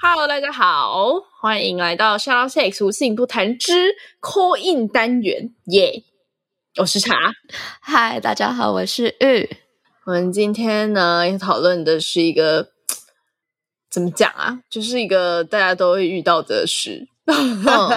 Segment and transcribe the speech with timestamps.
[0.00, 6.04] Hello，大家好，欢迎来到 shout out sex 无性不谈之 call in 单元，耶、
[6.76, 6.80] yeah！
[6.82, 7.32] 我是茶，
[7.80, 9.56] 嗨，大家好，我是玉。
[10.06, 12.68] 我们今天呢要讨论的是一个
[13.90, 14.60] 怎么讲啊？
[14.70, 17.08] 就是一个大家都会遇到的事。
[17.26, 17.88] 嗯嗯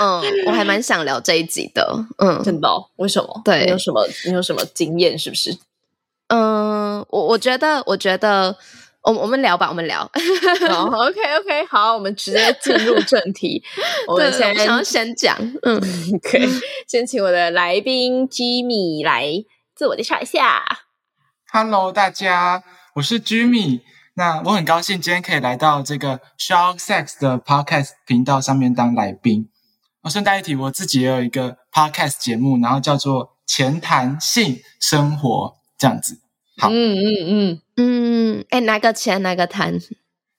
[0.00, 2.06] 嗯， 我还蛮想聊这一集的。
[2.18, 2.68] 嗯，真的？
[2.96, 3.42] 为什么？
[3.44, 4.06] 对，你有什么？
[4.26, 5.18] 你有什么经验？
[5.18, 5.58] 是不是？
[6.28, 8.56] 嗯，我我觉得，我觉得，
[9.04, 10.00] 我我们聊吧，我们聊。
[10.70, 13.62] oh, OK OK，好，我们直接进入正题。
[14.08, 15.78] 我们先想要先讲，嗯，
[16.24, 16.48] 可以
[16.88, 19.26] 先请我的来宾 Jimmy 来
[19.74, 20.64] 自我介绍一下。
[21.52, 22.62] Hello，大家，
[22.94, 23.82] 我是 Jimmy。
[24.14, 29.50] 那我很高兴今天可以来到这个 Shock Sex 的 Podcast 频道上面当来宾。
[30.04, 36.20] 我顺带一提，我自己也有一个 Podcast 节目，然后叫做“浅谈性生活”这样子。
[36.58, 39.80] 好，嗯嗯嗯嗯，哎，哪个钱哪个谈？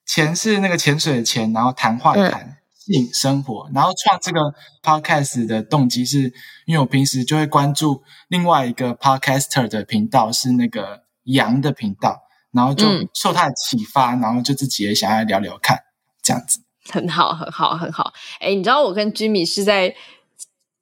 [0.06, 3.68] 钱是那个潜水的钱，然后谈话的谈，嗯、性生活。
[3.74, 6.32] 然后创这个 Podcast 的动机是
[6.66, 12.22] 因为我平时就会关注另外一个 Podcaster 的频道，是那个羊的频道。
[12.52, 15.78] 然后就受他的启发，嗯、然后就自己也想要聊聊看，
[16.22, 18.14] 这样子很好，很好，很好。
[18.40, 19.94] 哎，你知道我跟 Jimmy 是在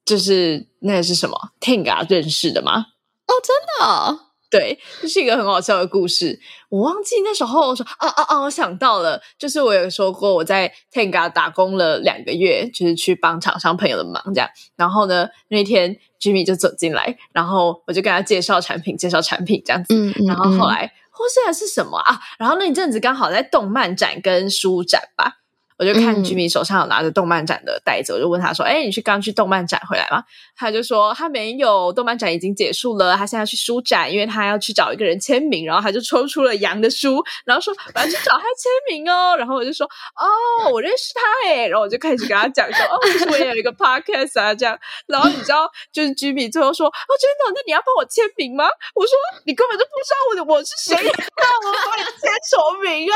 [0.05, 2.85] 就是那个是什么 Tenga 认识的吗？
[3.25, 4.24] 哦，真的、哦，
[4.57, 6.39] 对，这是一个很好笑的故事。
[6.69, 8.41] 我忘记那时候我说哦哦哦！
[8.43, 14.49] 我想到了，就是我有说过我在 Tenga 打工了两个月，就是去帮厂商朋友的忙这样。
[14.75, 19.93] 然后呢，那天 Jimmy 就走进来，然后我就跟他介绍产品，介绍产品这样子。
[19.93, 20.91] 嗯嗯、然后后来。
[21.17, 22.19] 或是是什么啊？
[22.37, 25.37] 然后那一阵子刚好在动漫展跟书展吧。
[25.77, 30.23] 我就看 Jimmy 手上有拿着动漫展的袋子，嗯、我就问他说：“哎，你去刚去动漫展回来吗？”
[30.55, 47.53] 他就说：“他没有，动漫展已经结束了，他现在要去书展，因为他要去找一个人签名。”然后他就抽出了羊的书，然后说：“我要去找他签名哦。”然后我就说：“哦，我认识他诶。”然后我就开始跟他讲说：“哦，其实我也有一个 podcast 啊，这样。”然后你知道，就是 Jimmy 最后说：“哦，真的？
[47.53, 48.65] 那你要帮我签名吗？”
[48.95, 49.11] 我说
[49.43, 53.15] ：“你根本就不知道我的我是谁，那我帮你签什么名啊？”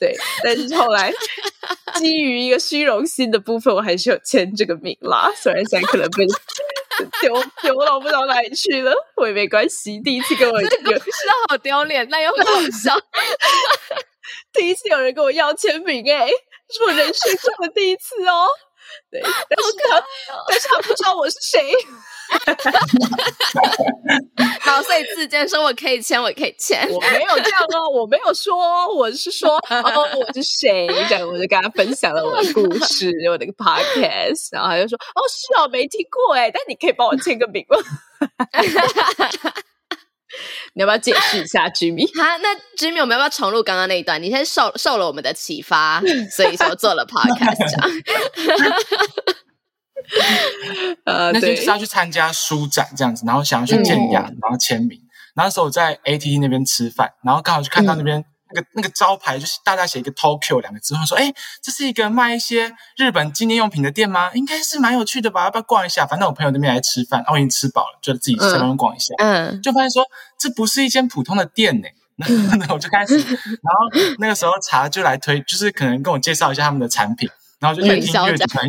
[0.00, 1.12] 对，但是后来
[1.96, 5.30] 基于一个虚荣心的部分，我还是有签这个名啦。
[5.36, 6.24] 虽然现在可能被
[7.20, 10.00] 丢丢到不知道哪里去了，我也没关系。
[10.00, 12.98] 第一次跟我这个不知道好丢脸，那又很好笑。
[14.54, 16.28] 第一次有人跟我要签名，欸，哎，
[16.70, 18.46] 是我人生中的第一次哦。
[19.10, 21.72] 对，但是他，哦、但是他不知道我是谁。
[24.64, 26.88] 然后，所以自荐说我可以签，我可以签。
[26.88, 28.54] 我没有这样哦，我没有说，
[28.94, 30.86] 我是说 哦，我是谁？
[31.08, 37.76] 这样我就跟他分享了我的故事，我的个 podcast，然后他就说哦，是哦，没听过哎，但你可以帮我签个名吗？
[40.74, 42.06] 你要不要解释一下，Jimmy？
[42.20, 44.22] 好，那 Jimmy，我们要不要重录刚刚那一段？
[44.22, 46.00] 你先受受了我们的启发，
[46.34, 47.90] 所以说做了 podcast 这样。
[51.04, 54.98] 呃，那天是要去参加书展这样子，然后想要去见雅，嗯、然后签名。
[55.36, 58.24] 那时候我在 ATT 那边吃饭，然后刚好就看到那边、嗯、
[58.54, 64.30] 那个那个招牌，就是大大写一个 Tokyo 两个字，我说：“哎，这是一个卖一些日本纪念用品的店吗？
[64.34, 65.44] 应该是蛮有趣的吧？
[65.44, 66.06] 要不要逛一下？
[66.06, 69.14] 反正我朋友那边来吃饭，我已经吃饱了，就自己在那边逛一下。
[69.18, 70.04] 嗯，就发现说
[70.38, 71.88] 这不是一间普通的店呢。
[72.58, 77.26] 那我就开始，然后那个时候茶就来推，就是可能跟我介绍一下他们的产品，
[77.58, 78.68] 然后就越听越喜欢。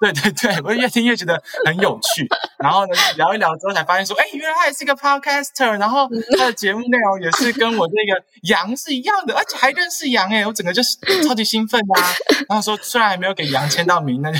[0.00, 2.26] 对 对对，我越听越觉得很有趣，
[2.58, 10.96] 然后呢，聊一聊之后才发现说，哎，原来他也是一个 podcaster，然后他的节目内容也是跟我这个羊是一样的，而且还认识羊哎，我整个就是
[11.28, 12.14] 超级兴奋啊！
[12.48, 14.38] 然后说虽然还没有给羊签到名，那就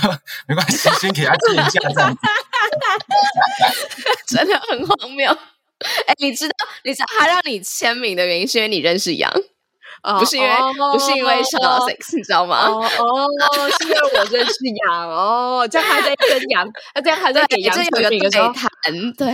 [0.48, 2.18] 没关系，先给他签一下这样子，
[4.34, 5.30] 真的很荒谬。
[6.06, 6.54] 哎，你知道，
[6.84, 9.30] 你知道他让你签名的原因是因为你认识杨。
[10.02, 12.66] Oh, 不是因为，oh, 不是因为 shout out sex，你知道吗？
[12.68, 14.54] 哦哦，是因为我认识
[14.86, 18.68] 杨哦，这样还在跟杨，他这样还在给杨签名的时候谈，
[19.18, 19.26] 对，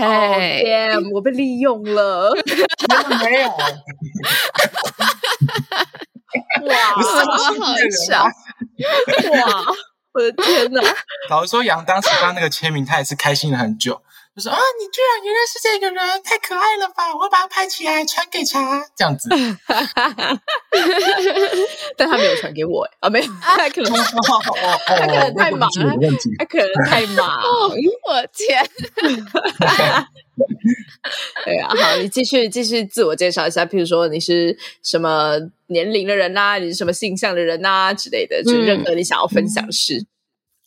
[0.65, 2.33] 天、oh, 我被利用了，
[3.21, 3.49] 没有，
[6.67, 7.75] 哇，好好
[8.09, 8.29] 笑，哇，
[10.15, 10.83] 我的天哪！
[11.31, 14.03] 老实说，杨当时刚那个签名，他也是开心了很久。
[14.37, 17.05] 就说啊，你居然也认识这个人，太可爱了吧！
[17.19, 19.31] 我把它拍起来传给茶，这样子。
[21.97, 24.21] 但他没有传给我，啊，没有，他可能他
[24.95, 25.95] 可能太忙了，
[26.39, 27.41] 他可能太忙，
[28.07, 28.63] 我天，
[31.47, 35.39] 对啊，好，你继续继续自我介绍一下，譬如说你是什么
[35.69, 40.05] 年龄的人呐、啊，你是什么性向的人呐、啊、之类的，就任何你想要分享的事。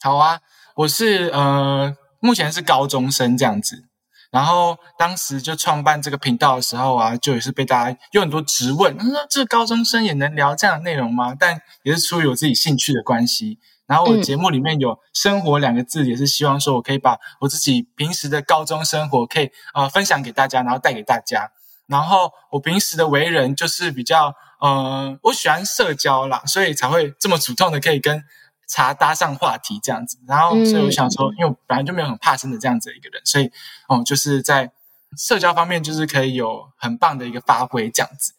[0.02, 0.40] 好啊，
[0.76, 3.86] 我是呃，目前是高中生这样子。
[4.32, 13.58] 然后当时就创办这个频道的时候啊，就也是被大家有很多质问，他说：“这高中生也能聊这样的内容吗？”但也是出于我自己兴趣的关系。
[13.88, 21.50] 然后我节目里面有“生活”两个字，也是希望说我可以把我自己平时的高中生活可以呃分享给大家，然后带给大家。
[21.88, 28.24] 然后我平时的为人就是比较呃，我喜欢社交啦，所以才会这么主动的可以跟。
[28.70, 33.48] 茶搭上话题这样子，然后所以我想说，嗯、因为我本来就没有很怕生的这样子的一个人，所以
[33.88, 34.72] 哦、嗯，就是在
[35.18, 38.34] 社交方面就是可以有很棒的一个发挥这样子。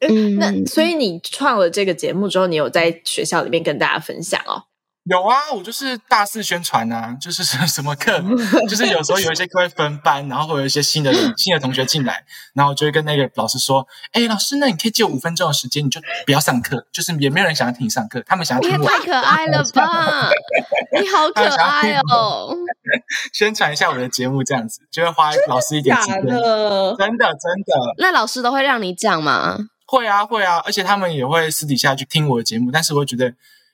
[0.00, 4.64] 嗯，那所以你创了这个节目之后，你有在学校里面跟大家分享哦？
[5.04, 8.22] 有啊，我就是大肆宣传啊，就是什么什么课，
[8.68, 13.84] 就是有时候有一些课会分班，然后会有一些新的新的同学进来，然后就会跟那个老师说
[14.14, 20.30] ：“哎，老师，那你可以借我五分钟的时间，你就不要上课，就是也没有人想要听你上课，他们想要听我。”太可爱了吧！
[21.00, 22.54] 你好可爱哦！
[23.34, 26.14] 宣传一下我的节目，这样子就会花老师一点时间。
[26.14, 29.58] 真的，真的，那老师都会让你讲吗？
[29.84, 33.26] 会啊，会啊，而且他们也会私底下去听我的节目，但是我会觉得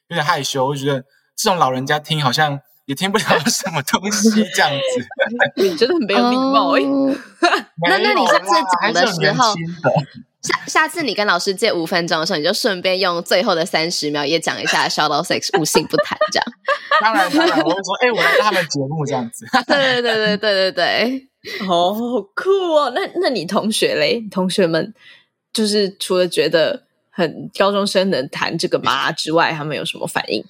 [0.08, 1.04] 有点害羞，我觉得。
[1.38, 5.06] 这种老人家听好像也听不了什么东西，这样子，
[5.62, 6.86] 你真的很没有礼貌哎、欸。
[7.88, 8.46] 那那你下次
[8.82, 9.54] 讲的时候，
[10.42, 16.46] 下下次你跟老师借五分钟的时候，你就顺便用最后的三十秒也讲一下 Shout Out Sex 无性不谈这样。
[17.00, 19.46] 当然当然，我会说，哎、欸，我来他们节目这样子。
[19.66, 21.28] 对对对对对对对，
[21.68, 22.92] 哦，好酷哦。
[22.94, 24.20] 那那你同学嘞？
[24.30, 24.92] 同学们
[25.52, 30.44] 就是除了觉得很高中生能谈这个吗之外，他们有什么反应？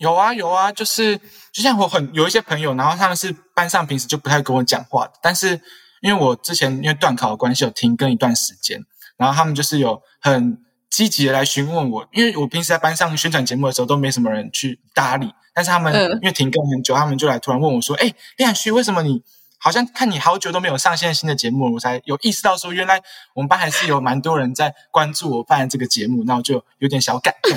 [0.00, 1.16] 有啊有啊，就是
[1.52, 5.60] 就像我很有一些朋友，然后他们是班上平时就不太跟我讲话的，但是
[6.00, 8.82] 因为我之前因为断考的关系有停更一段时间，
[9.18, 10.58] 然后他们就是有很
[10.88, 19.22] 积极的来询问我，因为我平时在班上宣传节目的时候都没什么人去搭理，但是他们因为停更很久，他们就来突然问我说：“哎，林雅旭，为什么你？”
[19.62, 23.00] 好像看你好久都没有上线新的节目，我才有意识到说，原来
[23.34, 27.52] 我们班还是有蛮多人在关注我办的这个节目，那我就有点小感动。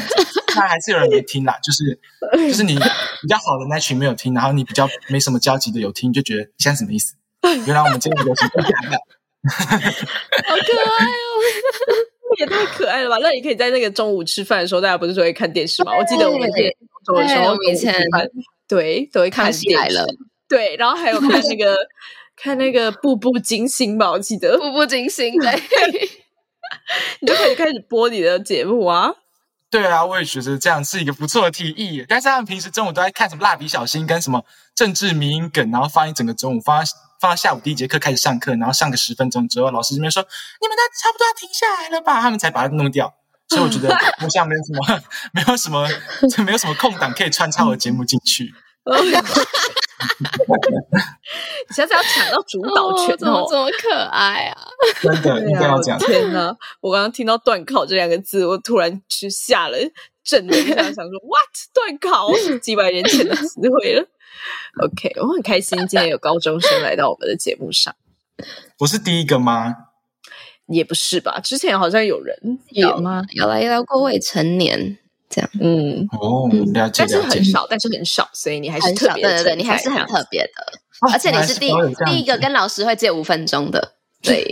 [0.56, 2.00] 那还是有人没听啦， 就是
[2.34, 7.16] 就是你比较好的那群没有听，然后你比较没什么交集的有听，就觉得你现在什么意思？
[7.66, 8.98] 原来我们今天流行不一样的，
[9.50, 11.28] 好可爱哦，
[12.40, 13.18] 也太可爱了吧！
[13.22, 15.94] 那你可以在那个中午吃饭的时候，大家不是说会看电视吗？
[15.98, 16.72] 我记得我们以前
[17.06, 17.96] 中午的时候以前
[18.68, 19.98] 对都会看电视。
[20.48, 21.78] 对，然后还有看那个
[22.36, 25.52] 看那个《步步惊心》吧，我记得《步步惊心》对，
[27.22, 29.14] 你就可以开始播你的节目啊。
[29.70, 32.06] 对啊，我也觉得这样是一个不错的提议。
[32.08, 34.46] 但是他们平时中午都在看什么《蜡笔小新》跟什么
[34.76, 40.22] 政治迷因梗，然后放一整个中午，放到放到下午第一节课开始上课，然后上个十分钟之后，老师这边说
[40.62, 43.12] ：“你们都差不多要停下来了吧？”他们才把它弄掉。
[43.50, 45.02] 所以我觉得 好像没有什么，
[45.34, 45.88] 没有什么，
[46.30, 48.54] 就没有什么空档可以穿插我的节目进去。
[51.70, 54.58] 你现在要抢到主导权哦，哦，这么可爱啊！
[55.02, 55.98] 真的，一定要讲。
[56.00, 59.78] 天哪，我刚刚听到“断考”这两个字，我突然就吓了，
[60.24, 64.06] 震了一下，想说 “what 断考”是几百年前的词汇了。
[64.84, 67.96] OK，我很开心今天有高中生来到我们的节目上。
[68.80, 69.74] 我是第一个吗？
[70.68, 73.22] 也不是吧，之前好像有人有吗？
[73.32, 74.98] 有来聊过未成年。
[75.34, 81.72] 这样，嗯，哦，了解，但是很少，但是很少，所以你还是特别，对对对，你还是很特别的，而且你是第
[82.06, 84.46] 第一个跟老师会借五分钟的，对，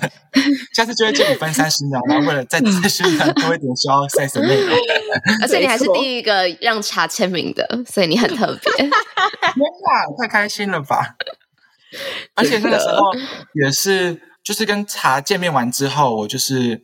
[0.74, 4.76] 下次就会借五分三十秒，然后为了再再宣传多一点需要赛神内容，
[5.42, 8.96] 而且你还是第一个让茶签名的，所以你很特别， 天哪，
[10.18, 11.16] 太开心了吧！
[12.34, 12.98] 而且那个时候
[13.62, 16.82] 也是，就是跟茶见面完之后，我就是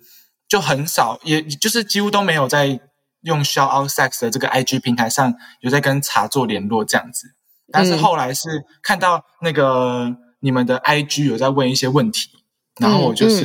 [0.48, 2.78] 就很少，也就是几乎都没有在。
[3.22, 7.34] 用 Shout Out Sex 的这个 IG 平台上有在跟茶做联络这样子，
[7.72, 12.30] 但是后来是看到那个你们的 IG 有在问一些问题，
[12.78, 13.44] 然后我就是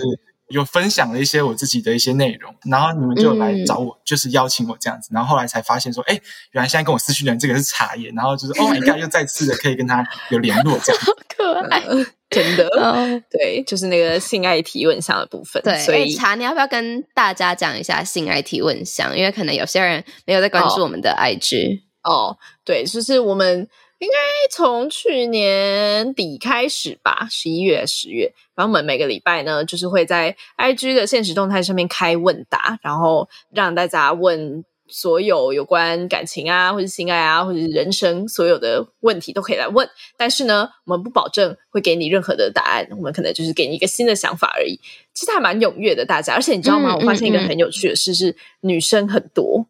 [0.50, 6.20] 有分享了一些我自己的一些内容，然后你们就来找我，就是邀请我这样子，然后后来才发现说，哎，
[6.52, 11.82] 原来现在跟我私讯的人这个是茶叶，然后就是 Oh my God， 又再次的可以跟他有联络这样，好可爱。
[12.36, 13.22] 真的，oh.
[13.32, 15.64] 对，就是那个性爱提问箱的部分。
[15.64, 19.18] 对，所以茶，你要不要跟大家讲一下性爱提问箱？
[19.18, 21.80] 因为可能有些人没有在关注我们的 IG。
[22.04, 23.68] 哦，oh, 对，就是我们
[24.00, 24.16] 应该
[24.52, 39.90] 从去年底开始吧，十一月、十月，然后我们每个礼拜呢，就是会在 IG 的现实动态上面开问答，然后让大家问所有有关感情啊，或者性爱啊，或者是人生所有的问题都可以来问。
[40.16, 44.80] 但是呢，我们不保证会给你任何的答案，我们可能就是给你一个新的想法而已。
[45.14, 46.34] 其实还蛮踊跃的，大家。
[46.34, 46.94] 而且你知道吗？
[46.94, 49.66] 嗯、我发现一个很有趣的事是，女生很多。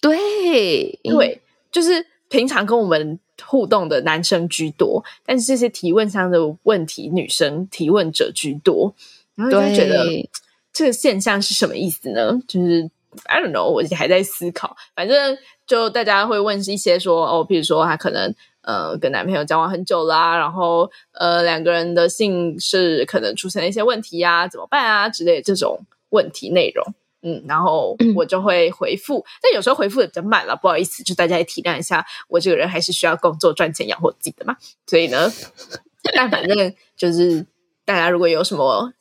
[0.00, 1.40] 对对，
[1.70, 8.94] 就是平常跟我们互动的男生居多，但是这些提问上的问题，女生提问者居多，
[9.34, 10.28] 然后就觉得
[10.72, 12.38] 这个现象是什么意思呢？
[12.48, 12.90] 就是
[13.24, 14.76] I don't know，我还在思考。
[14.94, 26.84] 反正就大家会问一些说哦，比如说他可能呃跟男朋友交往很久啦，然后呃两个人的性是可能出现了一些问题呀，怎么办啊之类的这种问题内容。
[27.24, 34.56] 嗯，然后 我就会回复，嗯、但有时候回复的比较慢了，不好意思，就大家也体谅一下，我这个人还是需要工作赚钱养活自己的嘛。
[34.88, 35.30] 所以呢，
[36.16, 37.46] 但反正就是
[37.84, 38.92] 大家如果有什么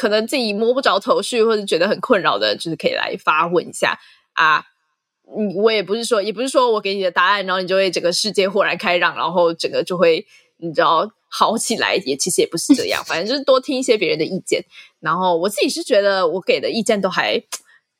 [0.00, 3.98] 可能自己摸不着头绪或者觉得很困扰的，就是可以来发问一下
[4.32, 4.64] 啊。
[5.36, 10.26] 嗯，我也不是说，也不是说我给你的答案，然后你就会整个世界豁然开朗，然后整个就会
[10.56, 14.64] 你知道好起来，也其实也不是这样， 反正就是多听一些别人的意见。
[15.00, 17.42] 然后我自己是觉得我给的意见都还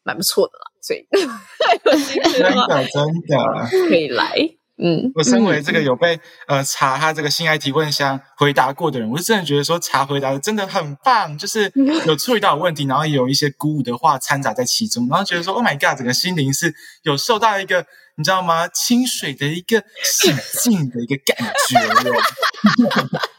[0.02, 4.60] 蛮不错的啦，所以 真的真的可以来。
[4.83, 11.71] 嗯，我身为这个有被呃查他这个性爱提问箱回答过的人，我是真的觉得说查回答的真的很棒，就是
[12.07, 17.85] 有处理到问题，然后也有一些鼓舞的话掺杂在其中，然后觉得说 Oh my God，整个心灵是有受到一个
[18.17, 18.67] 你知道吗？
[18.69, 20.33] 清水的一个洗
[20.63, 21.37] 净的一个感
[21.69, 21.79] 觉。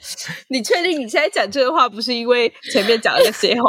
[0.48, 3.68] 你确定你现在讲这个话不是因为前面讲了那些话？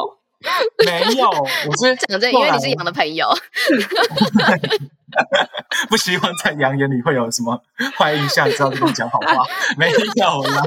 [0.85, 3.27] 没有，我是讲这，因为你是羊的朋友，
[5.89, 7.59] 不希望在羊眼里会有什么
[7.97, 9.43] 坏印象，知道跟你讲好话。
[9.77, 9.97] 没有
[10.43, 10.63] 啦，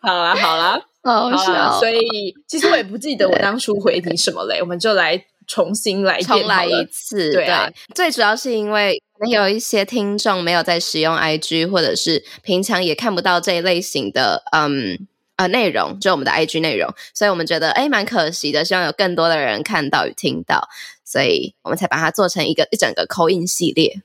[0.00, 1.78] 好 啦好啦，好笑。
[1.78, 7.32] 所以其实我也不记得我当初回你什么嘞，我们就来重新来重来一次。
[7.32, 15.06] 对啊，最主要是因为可能有一些听众没有在使用 IG，或者是平常也看不到这一类型的嗯。
[15.38, 20.68] 呃，内容就我们的 IG 内容，所以我们觉得哎蛮可惜的，希望有更多的人看到与听到，
[21.08, 24.02] 所以我们才把它做成一个一整个 call in 系列。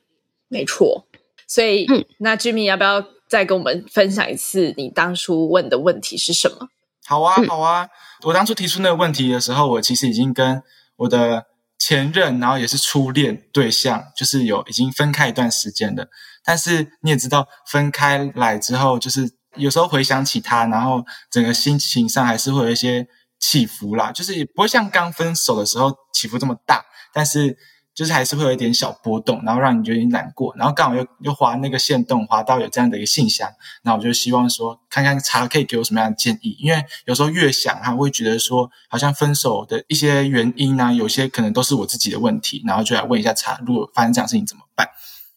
[0.47, 1.05] 没错，
[1.47, 6.69] 所以嗯，那 Jimmy 要不要再跟我们分享一次你当初问的问题是什么？
[7.05, 7.89] 好啊，好啊，
[8.23, 10.63] 我当初提出那个问题的时候，我其实已经跟
[10.95, 16.07] 我的前任，然后也是初恋对象，就是有已经分开一段时间了。
[16.45, 19.31] 但是你也知道，分开来之后就是。
[19.55, 23.07] 有时候回想起他，然后整个心情上还是会有一些
[23.39, 26.83] 起伏啦，就是也不会像刚分手的时候起伏这么大，
[27.13, 27.55] 但是
[27.93, 30.53] 就是还是会有一点小波动，然后让你觉得有点难过。
[30.57, 33.47] 然后刚好又又滑那个线动，滑到有这样的一个信箱，
[33.83, 44.87] 那我就希望说，看看茶可以给我什么样的建议，因为有时候越想，他会觉得说，好像分手的一些原因呢、啊，有些可能都是我自己的问题，然后就来问一下茶，如果发生这样事情怎么办？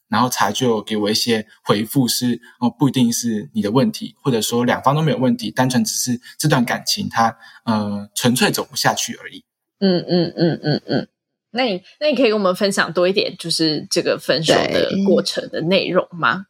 [0.09, 9.45] 然后茶就给我一些回复是，是哦，不一定是你的问题，或者说两方都没有问题，单纯只是这段感情它呃纯粹走不下去而已。
[9.81, 11.09] 嗯嗯嗯嗯嗯，
[11.57, 16.45] 那你那你可以跟我们分享多一点，就是这个分手的过程的内容吗？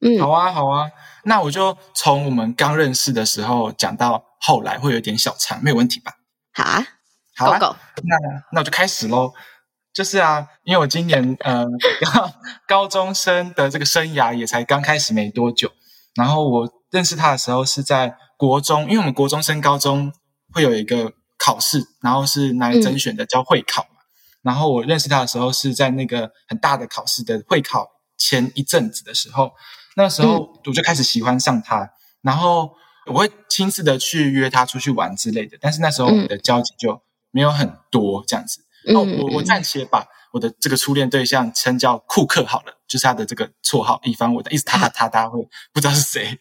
[0.00, 0.90] 嗯，好啊好啊，
[1.24, 6.12] 那我就从我们刚认识的时候讲到后来，会有点小长，没有问题吧？
[6.52, 6.86] 好啊，
[7.34, 7.58] 好啊，
[8.04, 8.16] 那
[8.52, 9.32] 那我就开始喽。
[9.94, 11.64] 就是啊，因为我今年呃
[12.12, 12.32] 高
[12.68, 15.72] 高中生的这个生涯也才刚开始没多久，
[16.14, 20.12] 然后我认识他的时候是在国中，因为我们国中升高中
[20.52, 23.84] 会有一个考试，然后是拿来甄选的，叫会考。
[23.84, 23.95] 嗯、
[24.46, 27.84] 然后我认识他的时候是在那个很大的考试的会考
[28.16, 29.50] 前一阵子的时候，
[29.96, 31.90] 那时候我就开始喜欢上他，嗯、
[32.22, 32.70] 然后
[33.06, 38.60] 我会亲自的去约他出去玩之类的，但是那时候我们的交集就没有很多这样子。
[38.94, 45.40] 哦，我我暂且把我的这个初恋对象称叫库克好了，就是他的这个绰号，以防我的意思他他他他会
[45.74, 46.38] 不知道是谁。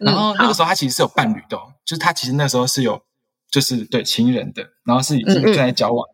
[0.00, 3.00] 然后那个时候他其实是有伴侣的，就是他其实那时候是有
[3.52, 6.04] 就是对情人的，然后是已经正在交往。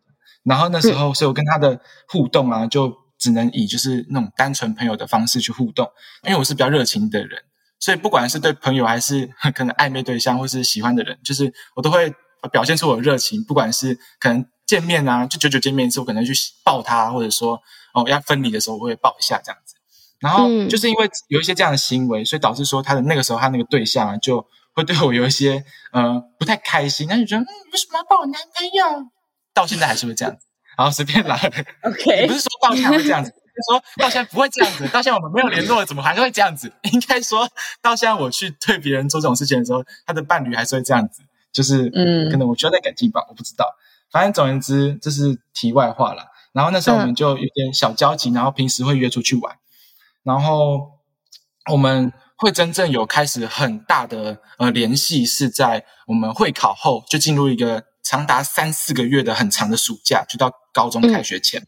[0.43, 5.89] 然后那时候所以我跟他的互动啊，就只能以就是那种单纯朋友的方式去互动，
[6.23, 7.41] 因为我是比较热情的人，
[7.79, 12.13] 所以不管是对朋友还是 可能暧昧对象或是喜欢的人，就是我都会
[12.51, 14.45] 表现出我的热情，不管是可能。
[14.65, 16.33] 见面啊，就久久见面一次，我可能去
[16.63, 17.59] 抱他，或者说
[17.93, 19.75] 哦要分离的时候，我会抱一下这样子。
[20.19, 28.85] 然后就是因为有一些这样的行为，所以导致说他的那个时候，他那个对象啊，就会对我有一些呃不太开心，他就觉得嗯，为什么要抱我男朋友？
[29.53, 30.45] 到现在还是会这样子，
[30.77, 31.37] 然后随便来。
[31.83, 33.31] OK，也不是说抱他会这样子，
[33.69, 36.71] 说到现在不会这样子，到现在我们没有联络，怎么还是会这样子？
[36.91, 37.47] 应该说
[37.81, 43.67] 到现在我去对别人做这种事情的时候，他的伴侣还是会这样子，就是嗯，可能我需要再改进吧，我不知道。
[44.11, 46.25] 反正总而言之，这是题外话了。
[46.53, 49.57] 然后那时候我们就有点小交集，然后平时会约出去玩，
[50.21, 50.91] 然后
[51.71, 61.61] 我们会真正有开始很大的呃联系，是在我们会考后就进入一个长达三四个月的很长的暑假，就到高中开学前。
[61.61, 61.67] 嗯、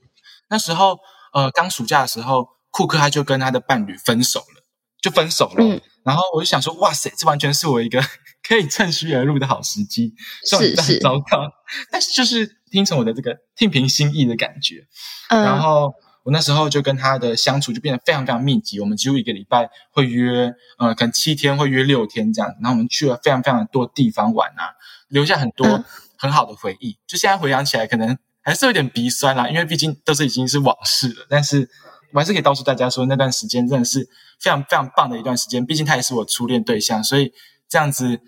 [0.49, 0.99] 那时候
[1.33, 4.63] 呃刚暑假的时候，库克他就跟他的伴侣分手了，
[5.01, 5.63] 就分手了。
[5.63, 8.03] 嗯、然后我就想说，哇塞，这完全是我一个。
[8.47, 10.13] 可以趁虚而入的好时机，
[10.47, 11.51] 是是糟糕，
[11.89, 14.85] 但是就是听从我的这个听凭心意的感觉。
[15.29, 22.53] 嗯、然后我那时候就跟他的相处就变得非常非常密集，我们几乎一个礼拜会约，呃，可能七天会约六天这样。
[22.61, 24.77] 然后我们去了非常非常多地方玩啊，
[25.07, 25.83] 留下很多
[26.25, 26.91] 很好的回忆。
[26.91, 31.25] 嗯、就现在回想起来，可能还是有点鼻酸啦，因为毕竟都是已经是往事了。
[31.29, 31.69] 但是
[32.13, 35.65] 我还是可以告诉大家说，那段时间真的是非常非常棒的一段时间。
[35.65, 37.31] 毕竟他也是我初恋对象，所以
[37.69, 38.19] 这样子。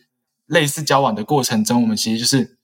[0.48, 2.58] 类似交往的过程中，我们其实就是，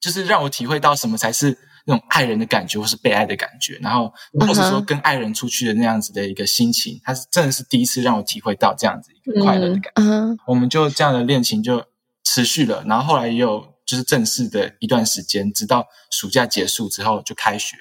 [0.00, 3.76] 就是让我体会到什么才是那种爱人的感觉，或是被爱的感觉。
[3.82, 10.02] 然后，或者说跟爱人出去的那样子的一个心情，他是真的是第一次让我体会到这样子一个快乐的感觉。
[10.02, 11.84] 嗯，我们就这样的恋情就
[12.22, 17.76] 持续了，然后后来也有就是正式的一段时间，直到暑假结束之后就开学。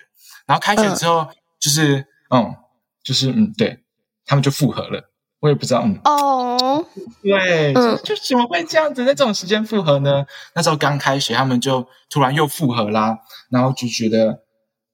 [0.46, 1.26] 然后开学之后，
[1.58, 2.54] 就是嗯，
[3.02, 3.80] 就是嗯，对，
[4.26, 5.10] 他们就复合了。
[5.40, 6.86] 我也不知道，嗯，哦，
[7.24, 10.26] 对，嗯，就怎么会这样子在这种时间复合呢？
[10.54, 14.44] 那时候刚开学，他们就突然又复合啦，然后就觉得，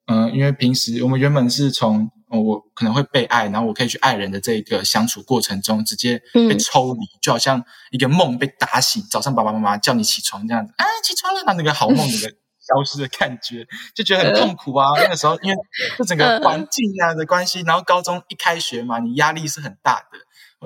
[0.06, 12.36] 嗯、呃，因为平时我们原本是从、呃、我可能会被爱，然后我可以去爱人的这个相处过程中，直接被抽离，嗯、就好像一个梦被打醒，早上爸爸妈妈叫你起床这样子，啊，起床了，那那个好梦那个
[12.68, 13.66] 消失的感觉，
[13.96, 14.88] 就觉得很痛苦啊。
[14.98, 15.58] 那个时候因为
[15.98, 20.20] 这整个环境啊的关系，然后高中一开学嘛，你压力是很大的。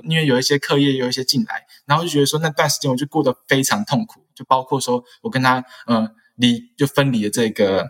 [0.05, 7.89] 因为有一些课业有一些进来，然后就觉得说那段时间我就过得非常痛苦，就包括说我跟他嗯离就分离的这个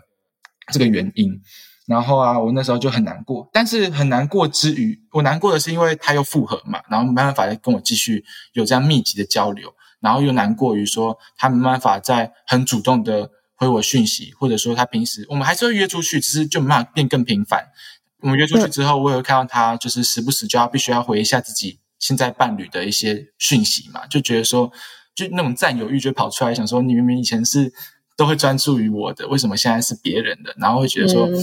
[0.72, 1.40] 这个原因，
[1.86, 17.66] 然后啊我那时候就很难过，但是很难过之余，我难过的是因为他又复合嘛，然后没办法再跟我继续有这样密集的交流，然后又难过于说他没办法再很主动的回我讯息，或者说他平时我们还是会约出去，只是就没办法变更频繁。
[18.20, 21.80] 我们约出去之后，我也会看到他就是时不时就要必须要回一下自己。
[21.98, 24.72] 现在伴侣的一些讯息嘛，就觉得说，
[25.14, 27.72] 就那种占有欲就跑出来，想说你明明以前是
[28.16, 30.52] 都会专注于我的，为什么现在是别人的？
[30.58, 31.38] 然后会觉得说，嗯、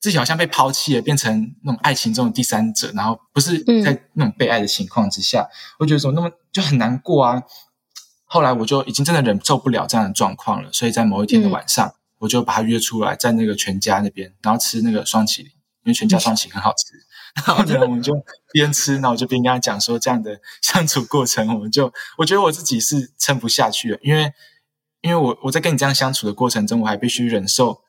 [0.00, 7.42] 自己好像被抛弃了，变成那种爱情中的第三者，然后不是在那种被爱的情况之下，我、嗯、觉得说那么就很难过啊。
[8.24, 15.46] 后来我就已经真的忍受不了这样的状况了，所以在某一天的晚上，嗯、我就把他约出来，在那个全家那边，然后吃那个双麒麟，
[15.84, 16.96] 因为全家双麒麟很好吃。
[16.96, 17.04] 嗯
[17.46, 18.12] 然后呢，我们就
[18.52, 24.32] 边吃，然后我就边跟他讲说，这样的相处过程，我们就我觉得我自己是撑不下去了，因为
[25.02, 27.82] 因为我我在跟你这样相处的过程中，我还必须忍受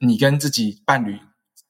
[0.00, 1.18] 你跟自己伴侣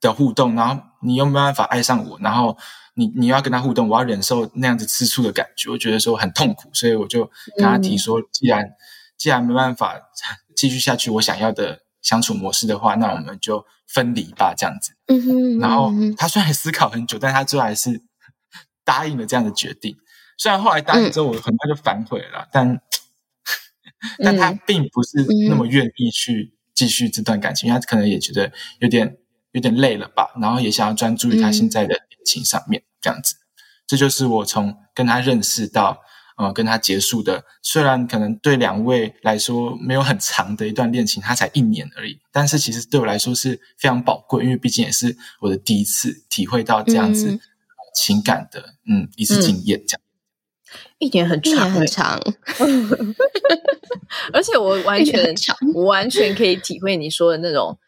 [0.01, 2.57] 的互动，然后你又没办法爱上我，然后
[2.95, 8.71] 你你要跟他互动，我要忍受那样子吃醋的感觉，我觉得说很痛苦，所以我就跟他提说，既然
[9.17, 10.01] 既然没办法
[10.55, 13.65] 继续下去，我想要的相处模式的话，那我们就。
[13.93, 14.93] 分离吧，这样子。
[15.09, 18.01] 嗯哼，然后他虽然思考很久，但他最后还是
[18.85, 19.97] 答应了这样的决定。
[20.39, 22.81] 虽然后来答应之后，我很快就反悔了，但
[24.23, 29.17] 但他并不是那么愿意去继续这段感情，因为他可能也觉得有点
[29.53, 33.35] 有点累了吧，然后也想要专注于他现在的恋情上面，这样子。
[33.87, 36.01] 这就是我从跟他认识到。
[36.41, 47.39] 呃，跟他结束的，虽然可能对两位来说没有很长的一段恋情，他才一年而已，但是其实对我来说是非常宝贵，因为毕竟也是我的第一次体会到这样子
[47.95, 50.00] 情感的，嗯，嗯，一次经验，这样。
[50.99, 52.21] 一年很长，一年很长，
[54.33, 55.35] 而且我完全，
[55.75, 57.79] 我完全可以体会你说的那种，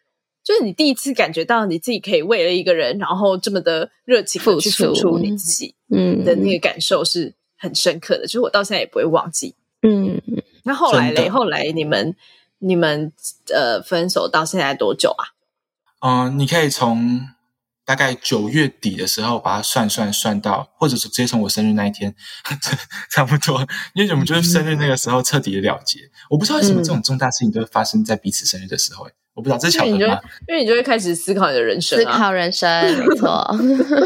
[0.44, 7.34] 就是你第一次感觉到你自己可以为了一个人，然后这么的热情的去付出你自己，嗯，的那个感受是。
[7.62, 9.54] 很深刻的，就是我到现在也不会忘记。
[9.82, 10.20] 嗯，
[10.64, 11.26] 那后来嘞？
[11.26, 12.16] 的后来你们
[12.58, 13.12] 你们
[13.54, 15.30] 呃分手到现在多久啊？
[16.00, 17.20] 嗯、呃，你可以从
[17.84, 22.14] 大概九月底的时候把它算算算到，或者是直接从我生日那一天，
[23.10, 23.66] 差不多。
[23.94, 26.00] 因为我们就是生日那个时候彻底的了结。
[26.00, 29.08] 嗯、我不知道为什么这种重大事情都会发生在彼此生日的时候。
[29.34, 29.96] 我不知道这是巧合吗？
[29.96, 30.08] 因为，
[30.48, 33.50] 因为你就会开始思考你的人生、啊，思考人生，没错。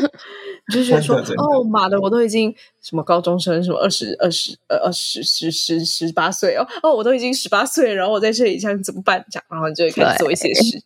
[0.72, 9.24] 就觉得说，哦妈的，我都已经什么高中生，什么二十二十呃二十十十十八岁哦，哦，我都已经十八岁，然后我在这里，想怎么办？
[9.30, 10.80] 这样，然后你就会开始做一些事。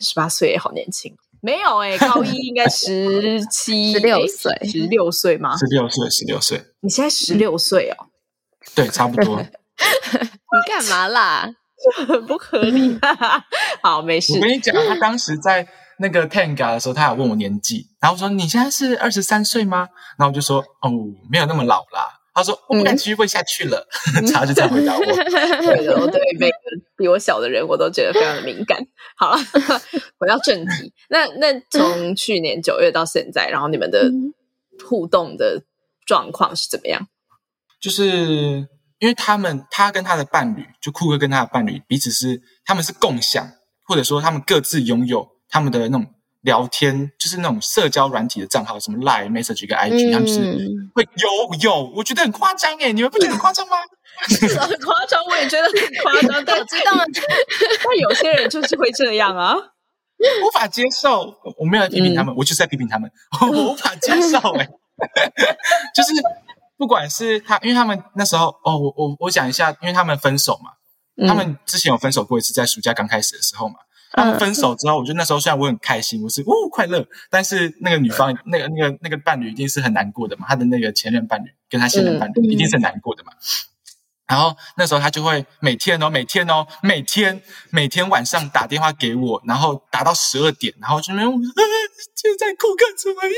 [0.00, 5.54] 十八岁也好年轻，没有哎、欸， 高一应该十七、十六岁，十六岁吗？
[5.58, 6.64] 十六岁，十六岁。
[6.80, 8.06] 你现在十六岁哦？
[8.74, 9.38] 对，差不多。
[9.44, 11.46] 你干嘛啦？
[12.08, 12.98] 很 不合理。
[13.82, 14.32] 好，没事。
[14.36, 20.90] 我跟你讲，他当时在那个 Tenga 的时候，他有问我年纪，然后我说：“你现在是二十三岁吗？”然后我就说：“哦，
[21.30, 23.86] 没有那么老啦。”他说：“我不敢继续问下去了。
[24.16, 25.00] 嗯” 他就这样回答我。
[25.06, 26.56] 对的，对每个
[26.96, 28.84] 比我小的人，我都觉得非常的敏感。
[29.16, 29.38] 好了，
[30.18, 30.92] 回到正题。
[31.08, 34.10] 那那从去年九月到现在，然后你们的
[34.84, 35.62] 互动的
[36.04, 37.06] 状况是怎么样？
[37.80, 38.66] 就是
[38.98, 43.48] 因为他们，他跟他的伴侣，就酷哥跟他的伴侣，彼此是他们是共享，
[43.84, 46.06] 或者说他们各自拥有他们的那种。
[46.44, 53.76] 聊天就是那种社交软体的账号，什么 Line、Message 跟 IG，、嗯、他们是会有有，我觉得很夸张哎，你们不觉得很夸张吗？
[54.28, 56.44] 是很夸张，我也觉得很夸张。
[56.44, 56.92] 但 我知道，
[57.82, 61.34] 但有些人就是会这样啊，无法接受。
[61.58, 64.68] 我没有在批评他们，嗯、我就是在批评他们，我无法接受诶。
[65.96, 66.12] 就是
[66.76, 70.72] 不管是他，因为他们那时候哦，我我我讲一下，因为他们分手嘛，
[71.16, 73.76] 嗯、他们之前有分手过一次，在暑假刚开始的时候嘛。
[74.16, 83.32] 他们分手之后，我觉得那时候虽然我很开心，我是哦快乐，但是那个女方那个那个那个伴侣一定是很难过的嘛，他的那个前任伴侣跟他现任伴侣一定是很难过的嘛。
[84.26, 93.34] 然后那时候他就会每天哦每天哦每天每天晚上打电话给我，然后打到十二点，然后就没有现在库克怎么样？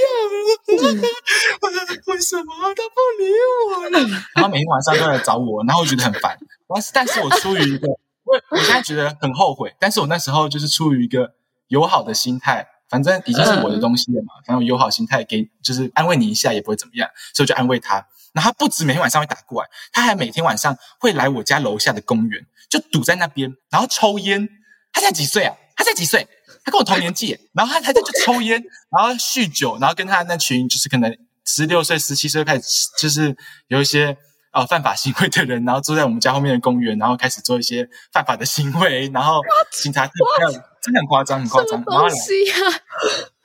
[2.07, 3.33] 为什么他不理
[3.75, 3.99] 我了？
[4.35, 6.39] 然后每天晚上都来找我，然后我觉得很烦。
[6.69, 7.89] 但是但是我出于一个。
[8.27, 11.33] 我我现在觉得很后悔，但是我那时候就是出于一个
[11.69, 18.05] 友好的心态，反正已经是我的东西了嘛，反正我友好心态给就是安慰你一下也不会怎么样，所以我就安慰他。
[18.33, 24.49] 然后他不止每天晚上会打过来，他还每天晚上会来我家楼下的公园，就堵在那边，然后抽烟。
[24.93, 25.55] 他才几岁啊？
[25.77, 26.27] 他才几岁？
[26.65, 33.37] 他跟我同年纪，然后他他在就抽烟，然后酗酒，然后跟他那群就是可能十六岁、十七岁开始，就是
[33.69, 34.19] 有一些。
[34.57, 41.85] 哦，犯法行为的人，然后住在我们家后面的公园，然后开始做一些犯法的行为，然后警察真的很夸张，很夸张。
[41.87, 42.09] 然后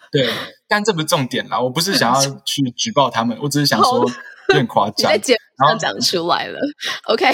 [0.10, 0.30] 对，
[0.70, 5.12] 但这不是重点啦，我不是想要去举报他们，我只是想说有点夸张。
[5.12, 6.60] 你在节目上讲出来了
[7.04, 7.28] ，OK？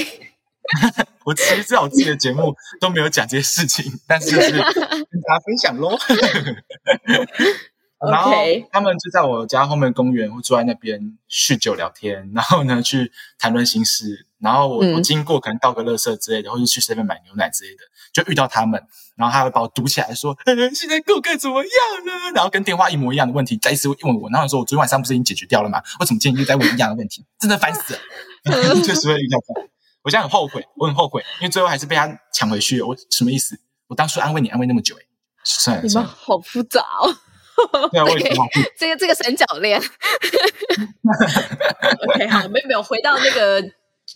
[1.25, 5.95] 我其实在我自己的节目都没有讲这些事情，但是就是跟大家分享喽。
[7.99, 8.31] 然后
[8.71, 14.25] 他们就在我家后面公园，会坐在那边酗酒聊天，然后呢去谈论心事。
[14.39, 17.81] 然后我、嗯、我经过，可能倒个垃圾之类的，或者去 seven 买牛奶之类的，
[18.13, 18.79] 就遇到他们，
[19.15, 20.38] 然后他会把我堵起来说
[20.75, 24.29] ：“现在库克怎么样呢？”然后跟电话一模一样的问题再一次问我。
[24.29, 25.81] 然后说：“我昨天晚上不是已经解决掉了吗？
[25.99, 27.25] 为什么今天又在问一样的问题？
[27.39, 27.99] 真的烦死了！”
[28.86, 29.62] 确实会遇到他，
[30.03, 32.79] 我现在很后悔，我很后悔，因为最后还是被他抢回去。
[32.79, 33.60] 我什么意思？
[33.88, 35.01] 我当初安慰你安慰那么久，哎
[35.43, 37.10] 算了，你们好复杂哦。
[37.91, 39.82] 对啊，我也 okay, 这个这个三角恋。
[42.13, 43.62] OK，好，没有没有回到那个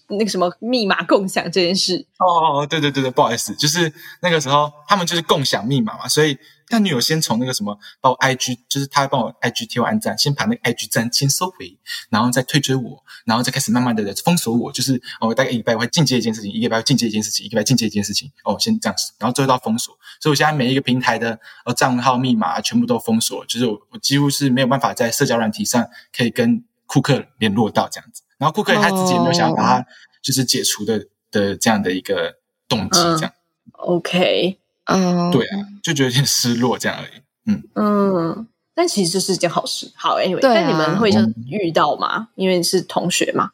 [0.10, 2.06] 那个什么密码共享这件事。
[2.20, 6.38] 哦，对对对对，不好意思，就是那个时候他们就是共享密码嘛，所以。
[6.72, 11.78] 他女友先从那个什么，把我 IG，就是他帮我 IG 贴完赞，先把那个 IG 赞先收回，
[12.10, 29.86] 然后再退追我，然后再开始慢慢的封锁我，就是哦，大概一个礼拜会进阶一件事情，一个礼拜会进阶一件事情，一个礼拜进阶一件事情，哦，先这样子，然后最后到封锁，所以我现在每一个平台的呃账号密码全部都封锁，就是我我几乎是没有办法在社交软体上可以跟库克联络到这样子，然后库克他自己也没有想要把它
[30.22, 33.34] 就是解除的的这样的一个动机，这样、
[33.66, 34.61] 嗯、，OK。
[34.94, 37.22] 嗯，对啊，就觉得有点失落这样而已。
[37.48, 39.92] 嗯嗯，但其实这是一件好事。
[39.96, 41.10] 好，Anyway，但你们会
[41.50, 42.18] 遇到吗？
[42.18, 43.52] 嗯、因为是同学嘛。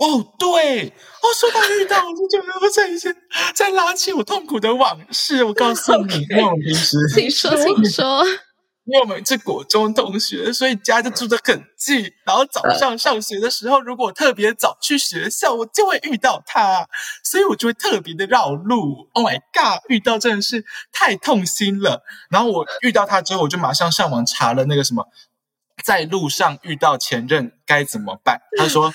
[0.00, 3.14] 哦，对，哦，说到遇到，我就觉得在一些
[3.54, 5.44] 在拉起我痛苦的往事。
[5.44, 8.24] 我告诉你，因为我们平时，请说，请说。
[8.84, 12.12] 因为我们是国中同学，所以家就住得很近。
[12.26, 16.88] 然后早上上学的时候，如果特别早去学校，我就会遇到他，
[17.22, 19.08] 所以我就会特别的绕路。
[19.12, 22.02] Oh my god，遇到真的是太痛心了。
[22.28, 25.06] 然后我遇到他之后，我就马上上网查了那个什么，
[25.84, 28.40] 在路上遇到前任该怎么办。
[28.58, 28.92] 他说，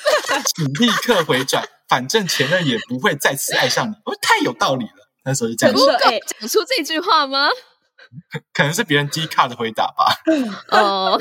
[0.53, 3.93] 请立刻回转，反正前任也不会再次爱上你。
[4.03, 5.97] 我太有道理了，那时候就这样说。
[5.97, 7.47] 讲出这句话吗？
[8.53, 10.13] 可能是别人低卡的回答吧。
[10.71, 11.19] 哦，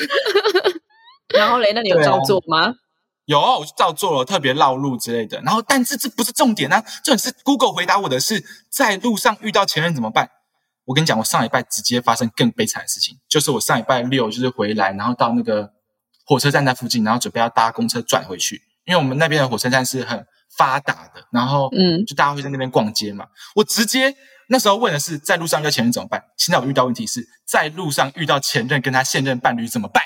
[1.34, 2.74] 然后嘞，那你有照做吗？
[3.26, 5.40] 有，我就照做了，特别绕路之类的。
[5.42, 10.30] 然后，但是这不是重点啊，重点是 Google 回答我的是在路上遇到前任怎么办？
[10.84, 15.72] 我跟你讲，我上礼拜直接发生更悲惨的事情，就是我上礼拜六就是回来，然后到那个
[16.24, 20.24] 火车站那附近，然后准备要搭公车转回去，因为我们那边的火车站是很
[20.56, 23.26] 发达的，然后嗯，就大家会在那边逛街嘛。
[23.56, 24.14] 我直接
[24.48, 26.22] 那时候问的是在路上遇到前任怎么办？
[26.36, 30.02] 现在我遇到问题是在路上遇到前任跟他现任伴侣怎么办？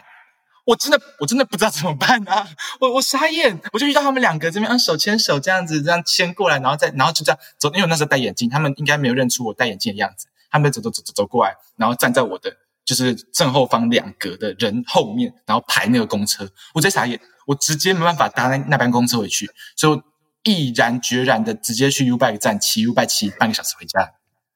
[0.67, 2.47] 我真的我真的不知道怎么办啊！
[2.81, 20.03] 我我傻眼，我就遇到他们两个这边，嗯，手牵手这样子，这样牵过来，然后再然后就这样走，因为我那时候戴眼镜，他们应该没有认出我戴眼镜的样子，他们走走走走走过来，然后站在我的就是正后方两格的人后面，然后排那个公车，我在傻眼，我直接没办法搭那那班公车回去，所以
[20.45, 24.13] 毅然决然的直接去 U-Bike 站骑 U-Bike 骑半个小时回家，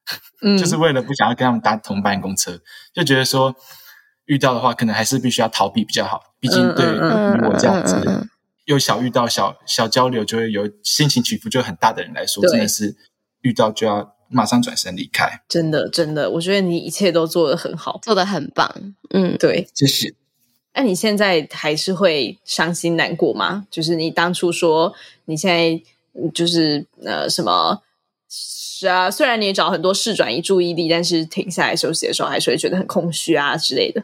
[0.41, 2.59] 嗯，就是为了不想要跟他们搭同班公车，
[2.93, 3.55] 就觉得说。
[4.27, 6.19] 遇到的话，可能还是必须要逃避比较好。
[6.39, 6.97] 毕竟对于
[7.45, 8.27] 我这样子
[8.65, 12.97] 又小遇到小小交流就会有心情起伏就很大的人来说，真的是
[13.41, 15.43] 遇到就要马上转身离开。
[15.47, 18.67] 真的，真的，我觉得你一切都做得很好，做得很棒。
[19.11, 20.15] 嗯，对，谢谢。
[20.73, 23.67] 那你现在还是会伤心难过吗？
[23.69, 24.91] 就是你当初说
[25.25, 25.79] 你现在
[26.33, 27.83] 就是呃什么
[28.77, 29.09] 是啊？
[29.09, 34.03] 虽然你也找很多事转移注意力，但是停下来休息的时候，还是会觉得很空虚啊之类的。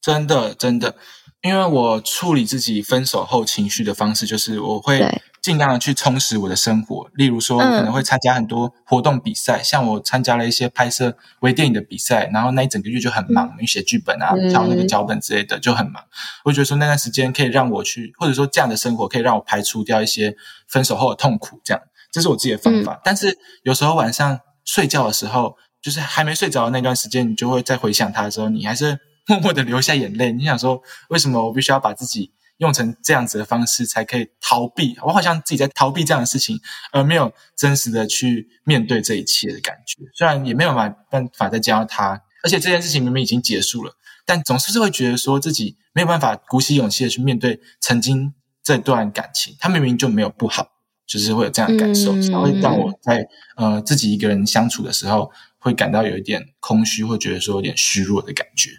[0.00, 0.94] 真的，真的，
[1.42, 5.02] 因为我处理自己分手后情绪的方式，就是我会
[5.42, 7.10] 尽量的去充实我的生活。
[7.14, 16.04] 例如说，可能会参加很多活动比赛，嗯、像我参加了一些拍摄微电影的比赛，然后那一整个月就很忙，因为写剧本啊、挑那个脚本之类的就很忙。
[16.44, 20.36] 我觉得说那段时间可以让我去，或者说这样的生活可以让我排除掉一些
[20.68, 21.82] 分手后的痛苦，这样，
[22.14, 22.94] 这是我自己的方法。
[22.94, 28.98] 嗯、但是有时候晚上睡觉的时候，就是还没睡着的那段时间，你就会在回想他的时候，你还是。
[29.26, 34.94] 默默的流下眼泪，你想说为什么我必须要把自己用成这样子的方式才可以逃避？
[35.00, 36.60] 我好像自己在逃避这样的事情，
[36.92, 40.02] 而没有真实的去面对这一切的感觉。
[40.14, 43.94] 虽然也没有办法再见到他，而且这件事情明明已经结束了，
[44.26, 49.56] 但总是会觉得说自己没有办法鼓起勇气的去面对曾经这段感情。
[49.58, 50.68] 他明明就没有不好，
[51.06, 58.70] 就是会有这样的感受，才会让我在呃自己一个人相处的时候，会感到有一点空虚，会觉得说有点虚弱的感觉。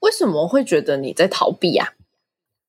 [0.00, 1.94] 为什么会觉得你在逃避啊？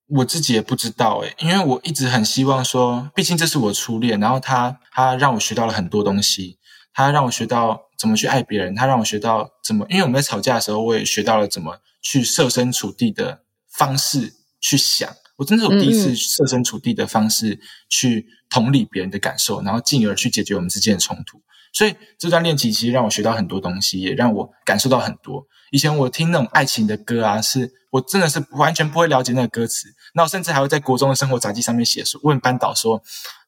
[0.07, 6.57] 我自己也不知道诶，因为我一直很希望说，毕竟这是我初恋，然后他他让我学到了很多东西，
[6.93, 21.41] 他让我学到怎么去爱别人，他让我学到怎么，因为我们在吵架的时候，我也学到了怎么去设身处地的方式去想，我真的是我第一次设身处地的方式去同理别人的感受，然后进而去解决我们之间的冲突。
[21.73, 25.45] 所以这段恋情其实让我学到很多东西，也让我感受到很多。
[25.69, 33.03] 以前我听那种爱情的歌啊，是我真的是完全不会了解那个歌词，那我甚至还会在国中的生活杂记上面写说，问班导说：“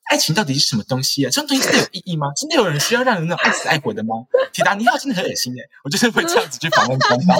[0.09, 1.29] 爱情到底是什么东西啊？
[1.31, 2.27] 这种东西真的有意义吗？
[2.35, 4.15] 真的有人需要让人那种爱死爱活的吗？”
[4.51, 7.37] 铁达尼号真的很恶心诶，我就是会这样子去访问班导，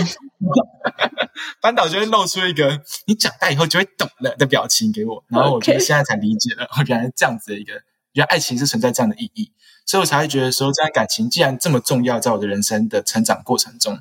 [1.62, 7.74] 班导就会露出一个“你长大以后就会懂了”的表情给我，然后我觉得现在才理解了，我原来这样子的一个，
[8.14, 9.52] 原来爱情是存在这样的意义，
[9.86, 14.00] 所以我才会觉得说，这段感情既然这么重要，在我的人生的成长过程中。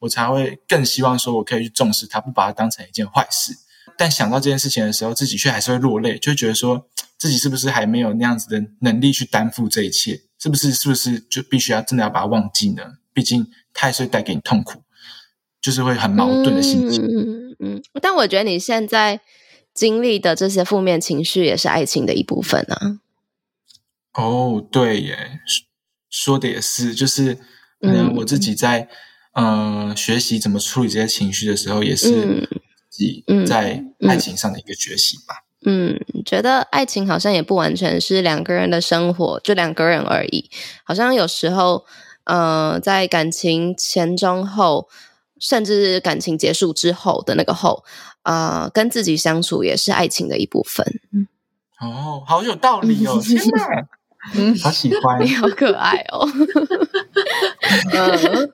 [0.00, 3.52] 我才会更希望说，我可以去重视它，不把它当成一件坏事。
[3.96, 6.86] 但想到这件事情的时候，自己却还是会落泪，就会觉得说
[7.18, 10.22] 自己是不是还没有那样子的能力去担负这一切？
[10.38, 10.72] 是不是？
[10.72, 12.82] 是不是就必须要真的要把它忘记呢？
[13.12, 14.82] 毕竟它也是会带给你痛苦，
[15.60, 17.04] 就是会很矛盾的心情。
[17.04, 17.82] 嗯嗯。
[18.00, 19.20] 但我觉得你现在
[19.74, 23.00] 经历的这些负面情绪，也是爱情的一部分啊。
[24.14, 25.40] 哦，对耶，
[26.08, 27.34] 说的也是，就是
[27.80, 28.80] 可能我自己在。
[28.80, 28.88] 嗯
[29.34, 32.48] 嗯、呃，学习怎么处理这些情绪的时候，也是
[32.90, 35.34] 自己在爱情上的一个学习吧。
[35.36, 35.47] 嗯，嗯，
[36.24, 40.48] 觉得爱情好像也不完全是两个人的生活，就两个人而已。
[40.84, 41.84] 好像有时候，
[42.24, 44.88] 呃，在感情前、中、后，
[45.40, 47.84] 甚至感情结束之后的那个后，
[48.22, 51.00] 呃，跟自己相处也是爱情的一部分。
[51.80, 53.20] 哦，好有道理哦！
[53.22, 53.88] 天哪，
[54.34, 56.28] 嗯，好喜欢， 你好可爱哦。
[57.92, 58.52] 嗯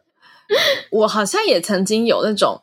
[0.90, 2.62] 我好像也曾经有那种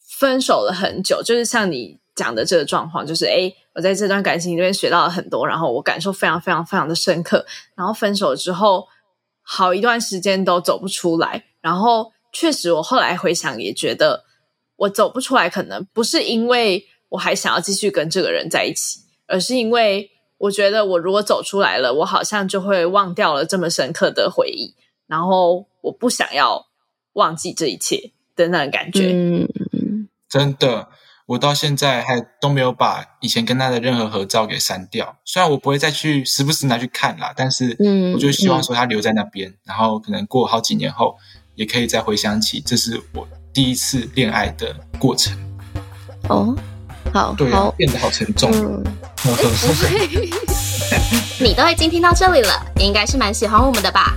[0.00, 8.88] 分手了很久，就是像你讲的这个状况，就是诶，我在这段感情里面学到了很多，然后我感受非常非常非常的深刻，然后分手之后
[9.42, 14.24] 好一段时间都走不出来，然后确实我后来回想也觉得
[14.76, 24.74] 我走不出来，可能不是因为我还想要继续跟这个人在一起，而是因为我觉得我如果走出来了，我好像就会忘掉了这么深刻的回忆，
[25.06, 26.66] 然后我不想要。
[27.14, 29.48] 忘记这一切的那种感觉，嗯，
[30.28, 30.88] 真的，
[31.28, 35.14] 我到现在还都没有把以前跟他的任何合照给删掉。
[35.26, 41.18] 虽然我不会再去时不时拿去看啦，但是，嗯，我就希望说他留在那边，嗯，然后可能过好几年后，
[41.54, 45.36] 也可以再回想起这是我第一次恋爱的过程。
[46.30, 46.56] 哦，
[47.12, 48.50] 好，对啊，变得好沉重。
[48.54, 48.82] 嗯，
[51.40, 54.16] 你都已经听到这里了，你应该是蛮喜欢我们的吧？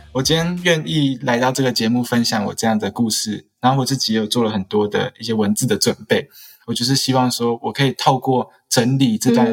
[0.13, 6.27] 我今天愿意来到这个节目分享我这样的故事，然后我自己也有做了很多的一些文字的准备。
[6.65, 9.47] 我就是希望说，我可以透过整理这段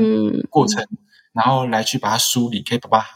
[0.50, 0.98] 过程，嗯、
[1.32, 3.06] 然后来去把它梳理，可以把它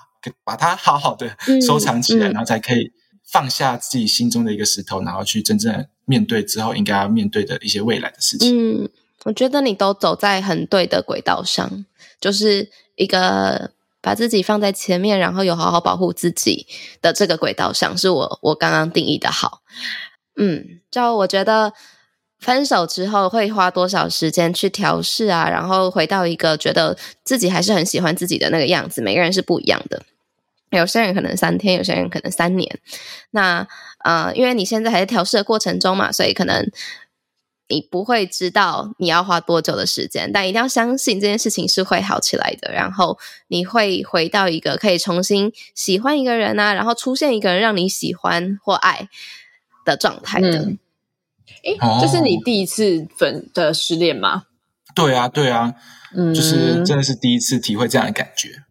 [0.44, 2.92] 把它好好的收藏起来，嗯嗯、然后才可以
[3.24, 8.84] 放下自己心中的一个石头，然后去真正面对之后应该要面对的一些未来的事情。
[8.84, 8.88] 嗯，
[9.24, 11.84] 我觉得你都走在很对的轨道上，
[12.20, 13.72] 就是一个。
[14.02, 16.66] 把自己放在前面，然后有好好保护自己
[17.00, 19.62] 的这个轨道上，是我我刚刚定义的好。
[20.36, 21.72] 嗯，就我觉得
[22.38, 30.02] 分手之后会花多少时间去调试啊，然后回到一个觉得自己还是很喜欢自己的那个样子，每个人是不一样的。
[30.70, 32.80] 有些人可能三天，有些人可能三年。
[33.30, 33.66] 那
[34.04, 36.70] 呃，因为你现在还在调试的过程中嘛，所以可能。
[37.72, 42.70] 你不会知道你要花多久的时间，但一定要相信这件事情是会好起来的。
[42.70, 49.08] 然后你会回到一个可以重新喜欢一个人啊，然后出现一个人让你喜欢或爱
[49.86, 50.58] 的状态的。
[50.58, 50.78] 嗯，
[51.64, 54.44] 诶，这是你第一次分的失恋吗？
[54.94, 55.74] 对啊，对啊，
[56.14, 58.64] 嗯，就是真的是第一次体会这样的感觉。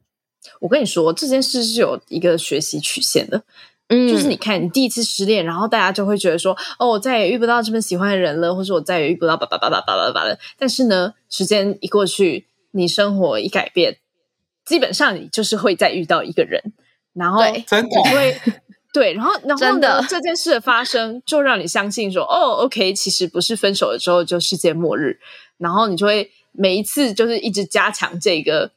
[0.59, 3.43] 我跟你说，这件事是有一个学习曲线的。
[3.93, 10.39] 嗯，就是你看，你第一次失恋，然后大家就会觉得说，哦，我再也遇不到这么喜欢的人了，或者我再也遇不到叭叭叭叭叭叭叭的。
[10.57, 13.97] 但是呢，时间一过去，你生活一改变，
[14.65, 16.71] 基本上你就是会再遇到一个人，
[17.13, 18.39] 然后真的会
[18.93, 25.19] 对，然后然后呢，这件事的发生就让你相信说，哦，OK，其实不是分手了之后就世界末日，
[25.57, 28.71] 然后你就会每一次就是一直加强这个。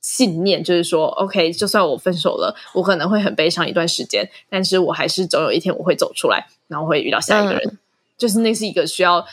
[0.00, 7.60] 信念就是说，OK，就算我分手了，我可能会很悲伤一段时间，但是我还是总有一天我会走出来，然后会遇到下一个人。
[7.64, 7.78] 嗯、
[8.16, 9.26] 就是那是一个需要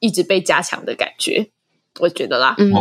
[0.00, 1.48] 一直被加强的感觉，
[2.00, 2.54] 我觉得啦。
[2.58, 2.72] 嗯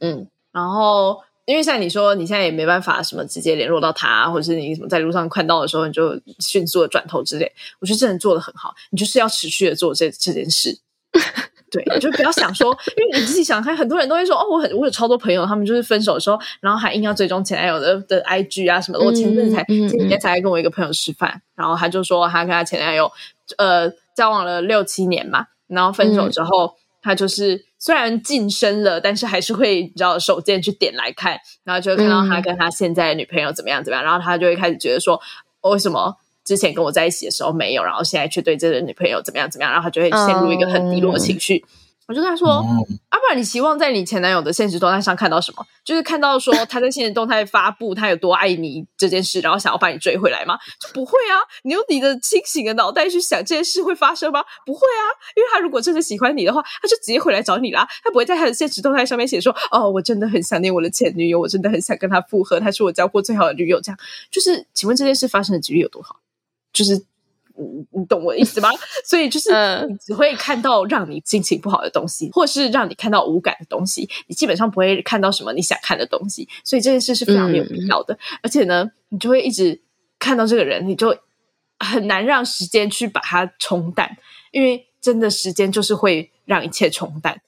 [0.00, 7.52] 嗯，然后因为像你说，你现在也没办法什么直接联络到他，或者是你什么在路上看到的时候，你就迅速的转头之类。
[7.78, 10.78] 我觉得这人做的很好，你就是要持续的做这这件事。
[11.72, 19.04] 对，就不要想说，因为你自己想看，很多人都会说，哦，我很我有超多朋友，他们就是分手的时候，然后还硬要追踪前男友的的 IG 啊什么的。
[19.04, 23.10] 我前阵子才前几天才跟我一个朋友吃饭，然后他就说他跟他前男友
[23.56, 35.18] 呃交往了六七年嘛，然后分手之后，他就是虽然晋升了，但是还是会你知道手贱去点来看，然后就会看到他跟他现在的女朋友怎么样怎么样，然后他就会开始觉得说，
[35.62, 36.18] 为什么？
[36.44, 41.58] 之前跟我在一起的时候没有，然后现在却对这个女朋友怎么样怎么样，然后他就会陷入一个很低落的情绪。
[41.58, 41.68] Oh.
[42.08, 42.48] 我就跟他说
[43.10, 45.64] ：“啊，不然你希望在你前男友的现实动态上看到什么？
[45.84, 50.58] 就是看到说他在现实动态发布他有多爱你这件事，然后想要把你追回来吗？
[50.80, 51.38] 就不会啊！
[51.62, 54.44] 你用你的清醒的脑袋去想这件事会发生吗？
[54.66, 55.04] 不会啊！
[55.36, 57.88] 因为他如果真的喜欢你的话，他就直接回来找你啦。
[58.02, 63.80] 他不会在他的现实动态上面写说：哦，我真的很想念我的前女友，我真的很想跟他复合，她是我交过最好的女友。
[63.80, 63.98] 这样
[64.30, 66.16] 就是，请问这件事发生的几率有多好？”
[66.72, 66.94] 就是，
[67.56, 68.70] 你你懂我的意思吗？
[69.04, 69.50] 所以就是，
[69.88, 76.48] 你只会看到让你心情不好的东西，或是让你看到无感的东西，你基本上不会看到什么你想看的东西。
[76.64, 78.14] 所以这件事是非常没有必要的。
[78.14, 79.80] 嗯、而且呢，你就会一直
[80.18, 81.16] 看到这个人，你就
[81.78, 84.16] 很难让时间去把它冲淡，
[84.50, 87.40] 因为真的时间就是会让一切冲淡，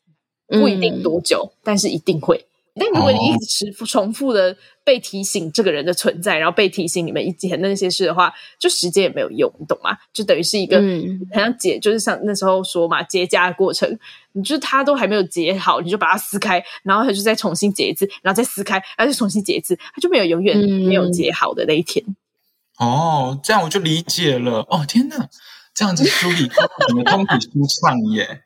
[0.49, 2.45] 不一定多久，嗯、但是一定会。
[2.77, 9.97] 但如果你一直重复的被提醒这个人的存在，然后被提醒你们以前那些事的话，就时间也没有用，你懂吗？
[10.13, 13.97] 就等于是一个，嗯，好像结，就是像那时候说嘛，结痂的过程，
[14.33, 22.05] 你就是他都还没有结好，你就把它撕开，然后他就再重新结一次，然后再撕开，然后再重新结一次，他就没有永远没有结好的那一天。
[22.07, 24.67] 嗯、哦，这样我就理解了。
[24.69, 25.29] 哦，天哪，
[25.73, 26.51] 这样子梳理
[26.89, 28.43] 你们通体舒畅耶，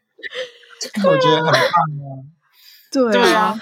[1.02, 2.28] 我觉得很棒啊。
[2.92, 3.58] 对啊。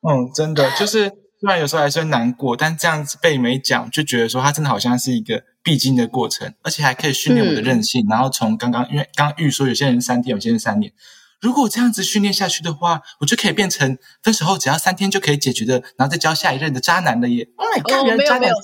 [0.00, 1.08] 嗯，真的就是，
[1.40, 8.04] 虽然有时候还是会难过，但这样子被你们一讲，就觉得说它真的好像是一个必经的过程，而且还可以训练我的韧性。
[8.06, 10.92] 嗯、然后从刚刚，因为刚刚玉说有些人三天，有些人三年，
[11.40, 18.54] 如果我这样子训练下去的话，我就可以变成分手后只要三天就可以解决的，然后再交下一任的渣男了耶！Oh my God，哦，没有没有，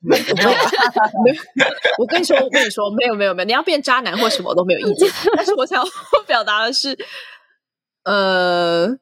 [0.00, 0.50] 没有没有，
[1.98, 5.90] 我跟你说，我跟你说，没有没有没有，你要变渣男或什么都没有意见， 但是我想要
[6.26, 6.96] 表达的是，
[8.04, 8.98] 呃。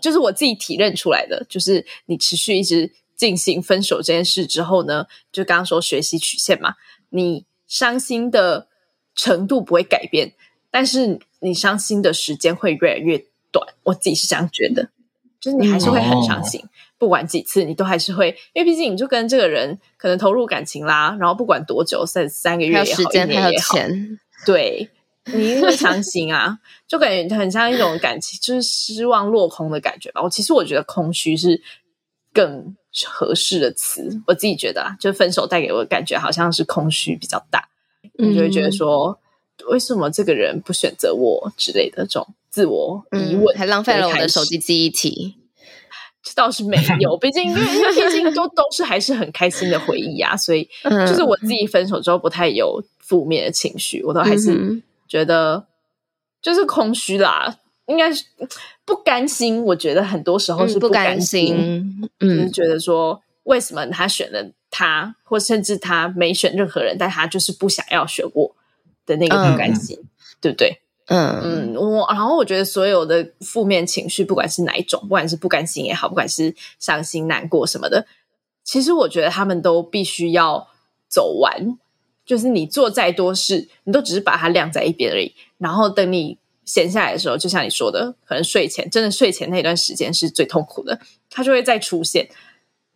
[0.00, 6.74] 就是我自己体认出来的，就是你持续一直进行分手这件事之后呢，就刚刚说学习曲线嘛，
[7.10, 8.68] 你伤心的
[9.14, 10.32] 程度不会改变，
[10.70, 13.66] 但是你伤心的时间会越来越短。
[13.82, 14.88] 我自己是这样觉得，
[15.40, 16.68] 就是你还是会很伤心，嗯、
[16.98, 23.76] 不管几次，你都还是会，因为毕竟你就跟这个人可能投入感情啦，然后不管多久，三三个月也好，时间一年也好，
[24.46, 24.90] 对。
[25.34, 26.58] 你一定会伤心啊，
[26.88, 30.22] 就感觉很像一种感情，就是失望落空的感觉吧。
[30.22, 31.60] 我其实我觉得空虚是
[32.32, 32.76] 更
[33.06, 37.68] 合适的词，我自己觉得啊，就分手带给我的感觉好像是空虚比较大，
[38.18, 39.18] 你就会觉得说，
[39.58, 45.36] 嗯、为什么这个人不选择我之类的这种自我疑问，嗯、还浪费了我的手机记忆体。
[46.20, 54.82] 这倒是没有，毕竟因为毕竟都都是还是很开心的回忆啊，所以就是我自己分手之后不太有负面的情绪，我都还是。
[55.08, 55.66] 嗯觉得
[56.42, 58.24] 就是空虚啦，应该是
[58.84, 59.64] 不甘心。
[59.64, 68.54] 我觉得很多时候是不甘心，嗯，不甘心，就是觉得说为什么他选了他，或甚至他没选任何人，但他就是不想要选我
[69.06, 70.08] 的那个不甘心，嗯、
[70.42, 70.80] 对不对？
[71.06, 78.06] 嗯嗯，我然后我觉得所有的负面情绪，不管是哪一种，不管是不甘心也好，不管是伤心、难过什么的，
[78.62, 80.68] 其实我觉得他们都必须要
[81.08, 81.78] 走完。
[82.28, 85.34] 就是你做再多事，你都只是把它晾在一边而已。
[85.56, 91.00] 然后等你闲下来的时候，就像你说的，可能睡前真的睡前那段时间是最痛苦的，
[91.30, 92.28] 它就会再出现。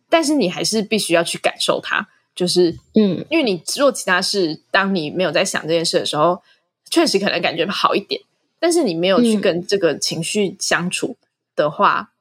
[0.07, 6.43] 但是你还是必须要去感受它，就是嗯，因为你做其他事，当你没有在想这件事的时候，
[6.91, 8.21] 确实可能感觉好一点。
[8.59, 11.17] 但是你没有去跟这个情绪相处
[11.55, 12.11] 的话，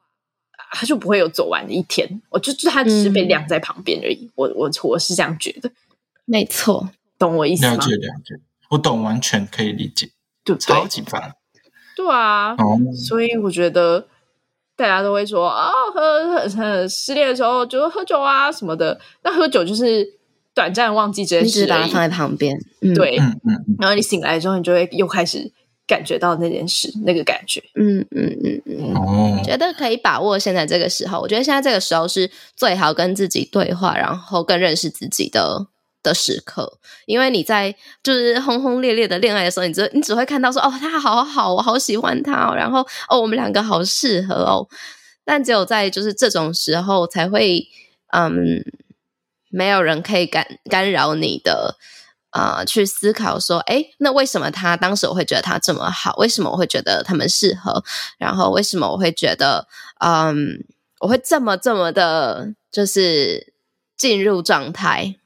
[0.73, 2.23] 它就不会有走完的一天。
[2.31, 4.31] 我就就它只是被晾在旁边而已。
[4.35, 5.71] 我我我是这样觉得，
[6.25, 6.89] 没错。
[7.23, 7.75] 懂我意思吗？
[7.75, 8.35] 了解了解，
[8.70, 10.11] 我懂，完全可以理解，
[10.43, 11.33] 对，超级烦。
[11.95, 14.09] 对啊，哦、所以我觉得
[14.75, 18.99] 大家都会说啊、哦，喝喝失恋的时候就喝酒啊什么的。
[19.23, 20.05] 那喝酒就是
[20.53, 22.59] 短暂忘记这件事，把它放在旁边。
[22.81, 23.77] 嗯、对，嗯嗯。
[23.79, 25.53] 然后你醒来之后，你就会又开始
[25.87, 27.62] 感觉到那件事，那个感觉。
[27.77, 28.95] 嗯嗯嗯嗯。
[28.97, 31.20] 哦，觉得可以把握现在这个时候。
[31.20, 35.68] 我觉得现在这个时候是最好跟自己对话，然后更认识自己的。
[36.03, 44.68] 的时刻，因为你在就是轰轰烈烈的恋爱的时候，你只你只会看到说哦，他好好，我好喜欢他哦，然后哦，我们两个好适合哦。
[45.24, 47.64] 但只有在就是这种时候，才会
[48.12, 48.64] 嗯，
[49.50, 51.76] 没有人可以干干扰你的
[52.30, 56.16] 啊、去思考说，诶，那为什么他当时我会觉得他这么好？
[56.16, 57.84] 为什么我会觉得他们适合？
[58.18, 59.68] 然后为什么我会觉得
[60.00, 60.64] 嗯，
[61.00, 63.53] 我会这么这么的，就是
[63.96, 65.16] 进入状态？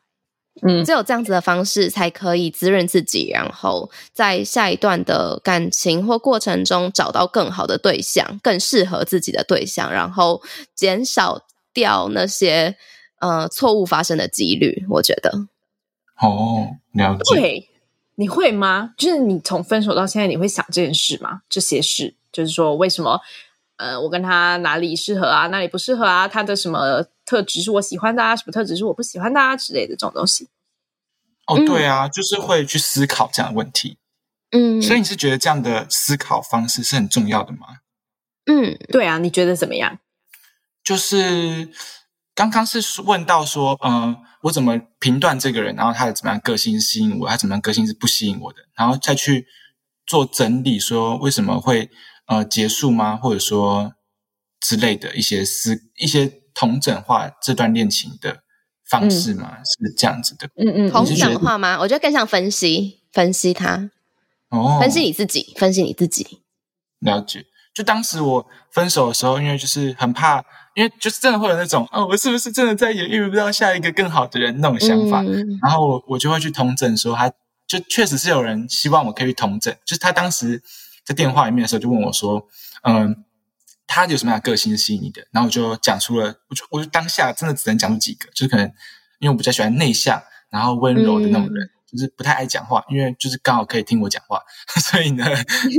[0.63, 10.43] 嗯，只有这样子的方式才可以滋润自己，然后在下一段的感情或过程中找到更好的对象，更适合自己的对象，然后
[10.75, 12.75] 减少掉那些
[13.21, 14.87] 呃错误发生的几率。
[14.89, 15.31] 我觉得，
[16.23, 17.35] 哦，了解。
[17.35, 17.69] 对，
[18.15, 18.95] 你会吗？
[18.97, 21.43] 就是你从分手到现在，你会想这件事吗？
[21.51, 23.21] 这些事，就是说为什么？
[23.77, 25.49] 呃，我跟他哪里适合啊？
[25.49, 26.27] 哪里不适合啊？
[26.27, 28.35] 他的什么特质是我喜欢的啊？
[28.35, 29.55] 什么特质是我不喜欢的啊？
[29.55, 30.49] 之类的这种东西。
[31.47, 33.99] 哦，对啊，嗯、就是会去思考这样的问题。
[34.53, 37.81] 嗯，所以你是觉得这样的思考方式是很重要的吗？
[38.47, 39.99] 嗯，对啊，你觉得怎么样？
[40.83, 41.71] 就是
[42.35, 49.47] 刚刚是问到说，嗯、呃，我怎么评断这个人，然后他的怎么样个性吸引我，他怎么样个性是不吸引我的，然后再去
[50.07, 51.91] 做整理，说为什么会。
[52.29, 53.15] 呃，结束吗？
[53.17, 53.95] 或者说
[54.59, 58.39] 之类的一些思一些统整化这段恋情的
[58.89, 59.59] 方式吗？
[59.59, 60.49] 嗯、是这样子的。
[60.57, 61.79] 嗯嗯，同整化吗？
[61.79, 63.91] 我觉得更像分析，分析它。
[64.49, 66.41] 哦，分析你自己，分析你自己。
[67.01, 67.45] 了解。
[67.75, 70.43] 就当时我分手的时候，因为就是很怕，
[70.75, 75.21] 因为就是真的会有那种，哦，我是不是真的再也遇不到下一个更好的人那种想法。
[75.23, 77.31] 嗯、然后我我就会去同整说，他
[77.69, 80.63] 就确实是有人希望我可以去同整，就是他当时。
[81.07, 82.49] 在电话里面的时候，就问我说
[82.83, 83.25] ：“嗯，
[83.87, 88.67] 他有什么样的个性是吸引你的？”然后我就讲出了，我就我就当下真的只能讲出几个，就是可能
[89.21, 94.41] 因为我比较喜欢内向，然后温柔的那种人，嗯、就是不太爱讲话，因为就是刚好可以听我讲话，
[94.91, 95.25] 所以呢，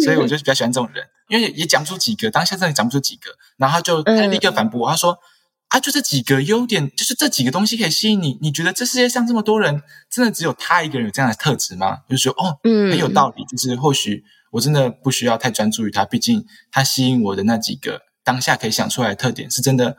[0.03, 1.05] 所以我就比较喜欢这种人。
[1.30, 5.20] 因为也，也讲不出几个，当下真的讲不出几个，然后他就他立刻反驳我，他说
[5.68, 8.38] ：“啊，就这几个优点，就是这几个东西可以吸引你。
[8.41, 14.24] 你觉得这世界上这么多人，真的只有他一个人有这样的特质吗？”就是说，哦，很有道理，就是或许。
[14.58, 19.95] 我真的不需要太专注于他，毕竟他吸引我的那几个当下可以想出来的特点，是真的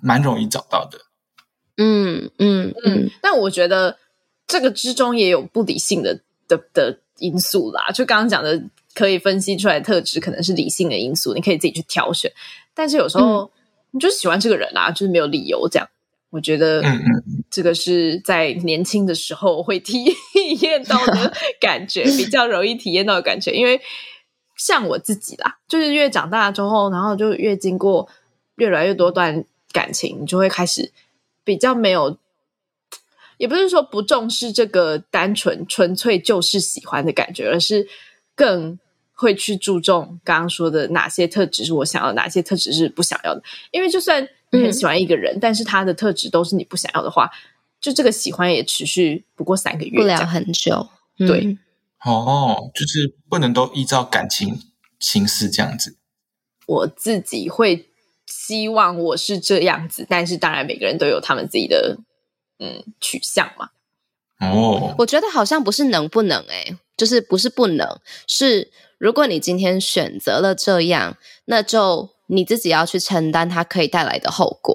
[0.00, 0.98] 蛮容易找到的。
[1.78, 3.10] 嗯嗯嗯。
[3.22, 3.98] 但我觉得
[4.46, 7.90] 这个之中也有不理性的的的因素啦。
[7.92, 8.62] 就刚刚讲的，
[8.94, 12.30] 可以分析出来的特质，可能是理性的因素，你可以自己去挑选。
[12.74, 13.50] 但是有时候
[13.92, 15.88] 你就喜欢这个人啊，就是没有理由这样。
[16.34, 16.82] 我觉得，
[17.48, 20.04] 这个是在年轻的时候会体
[20.62, 23.52] 验到的 感觉，比较容易体验到的感觉。
[23.52, 23.80] 因为
[24.56, 28.08] 像我自己啦，就是越长大之后，然后就越经过
[28.56, 30.90] 越来越多段感情，你就会开始
[31.44, 32.18] 比较没有，
[33.36, 37.86] 也不是说不重视这个单纯纯粹就是喜欢的感觉，而是
[38.34, 38.76] 更。
[39.16, 43.40] 会去注重刚刚说的哪些特质是我想要的，哪些特质是不想要的。
[43.70, 47.30] 因为就算你很喜欢一个人，嗯、但是他的特质都是你不想要的话，
[47.80, 50.88] 就这个喜欢也持续不过三个月，不了很久。
[51.20, 51.56] 嗯、对，
[52.04, 54.60] 哦，就是不能都依照感情
[54.98, 55.96] 形式这样子。
[56.66, 57.88] 我自己会
[58.26, 61.98] 希望我是这样子，但是当然每个人都有他们自己的
[62.58, 63.70] 嗯取向嘛。
[64.40, 67.88] 哦，我觉得好像不是能不能哎、欸，就是不是不能
[68.26, 68.72] 是。
[69.04, 74.74] 如果你今天选择了这样，那就你自己要去承担它可以带来的后果。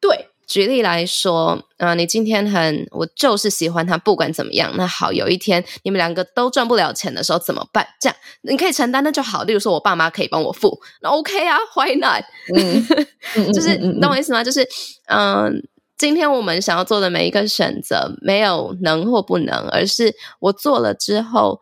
[0.00, 7.84] 对，举例来说，啊、呃，你今天很，我就是喜欢他，不管怎么样，那好，有一天你们两个都赚不了钱的时候怎么办？
[8.00, 9.42] 这样你可以承担，那就好。
[9.42, 12.22] 例如说，我爸妈可以帮我付，那 OK 啊，Why not？
[12.54, 14.44] 嗯，就是你懂我意思吗？
[14.44, 14.62] 就是，
[15.08, 15.50] 嗯、呃，
[15.98, 21.60] 今天我们想要做的每一个选择，没有能或不能，而是我做了之后。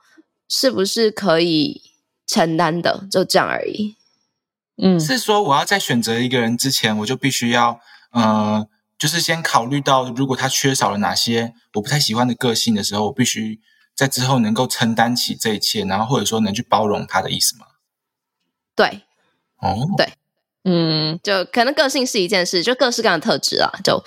[0.48, 1.82] 是不是可以
[2.26, 3.06] 承担的？
[3.10, 3.96] 就这样而已。
[4.80, 7.80] 嗯，是说我要在选择一个人之前，我就必须要，
[8.12, 13.60] 呃，就是先考虑到，如果他缺少了哪些我不太喜欢的个性的时候，我必须
[13.94, 17.66] 在之后能够承担起这一切，然后或者说能去包容他的意思吗？
[18.76, 19.02] 对，
[19.60, 20.12] 哦，对，
[20.62, 24.04] 嗯，就可能个性是一件事，就各式各样的特质啊，就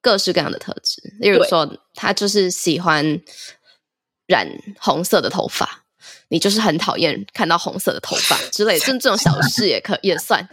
[0.00, 1.16] 各式各样的特质。
[1.18, 3.20] 例如说，他就是喜欢。
[4.26, 4.48] 染
[4.78, 5.84] 红色的头发，
[6.28, 10.48] 你就是很讨厌看到红色的头发 之类，就这种小事也可 也算，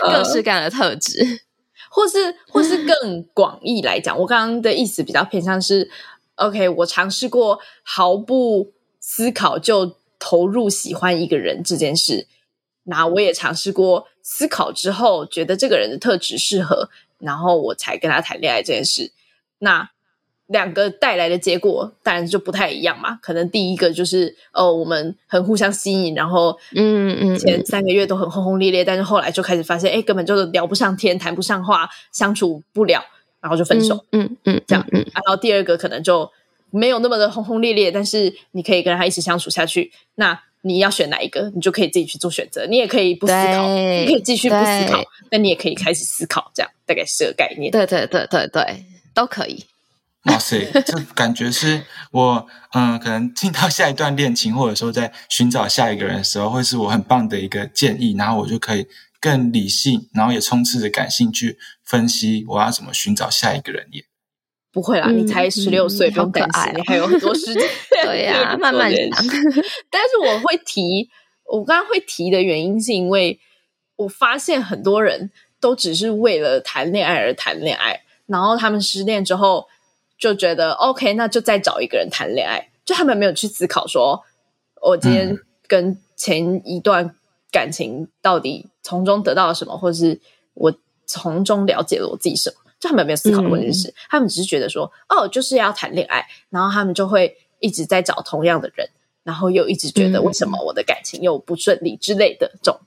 [0.00, 1.42] 各式各样的特质，
[1.90, 5.90] 或是或是更广义来讲，我刚刚的意思比较偏向是
[6.36, 12.26] ，OK，我尝试过毫不思考就投入喜欢一个人这件事，
[12.84, 19.12] 那我也尝试过思考之后觉得这个人的特质适合，然后我才跟他谈恋爱这件事，
[19.58, 19.90] 那。
[20.52, 23.18] 两个带来的结果当然就不太一样嘛。
[23.20, 33.04] 可能第一个就是哦，我们很互相吸引，然后嗯嗯，前三个月都很轰轰烈烈，但是后来就开始发现，哎，根本就聊不上天，谈不上话，相处不了，
[33.40, 34.04] 然后就分手。
[34.12, 34.86] 嗯嗯，这样。
[34.92, 36.30] 然后第二个可能就
[36.70, 39.90] 没有那么的轰轰烈烈，但是你可以跟他一起相处下去。
[40.16, 42.66] 那你要选哪一个，你就可以自己去做选择。
[42.66, 46.52] 你也可以不思考，你可以继续不思考，那你也可以开始思考。
[46.54, 47.72] 这样大概是个概念。
[47.72, 49.64] 对对对对对，都可以。
[50.26, 58.14] 哇塞，这感觉是我嗯，可能进到下一段恋情，或者说在寻找下一个人的时候，会是我很棒的一个建议。
[58.16, 58.86] 然后我就可以
[59.20, 64.04] 更理性，然后也充斥着感性去分析我要怎么寻找下一个人也。
[64.70, 67.68] 不会啦，你才十六岁，不用担心，你还有很多时间。
[68.04, 69.08] 对呀，慢慢讲。
[69.90, 71.10] 但是我会提，
[71.50, 73.40] 我刚刚会提的原因，是因为
[73.96, 79.66] 我发现很多人都只是为了谈恋爱而谈恋爱，然后他们失恋之后。
[80.22, 82.68] 就觉得 OK，那就再找一个人谈恋爱。
[82.84, 84.22] 就他们没有去思考说，
[84.80, 87.16] 我今天跟前一段
[87.50, 90.20] 感情到底从中得到了什么，或者是
[90.54, 90.72] 我
[91.06, 92.56] 从中了解了我自己什么。
[92.78, 98.88] 就他们没有思考过这件事，嗯、他们只是觉得说，哦，就是要谈恋爱，然后他们就会一直在找同样的人，
[99.24, 102.52] 然后又一直觉得为什么我的感情又不顺利之类的。
[102.62, 102.80] 这种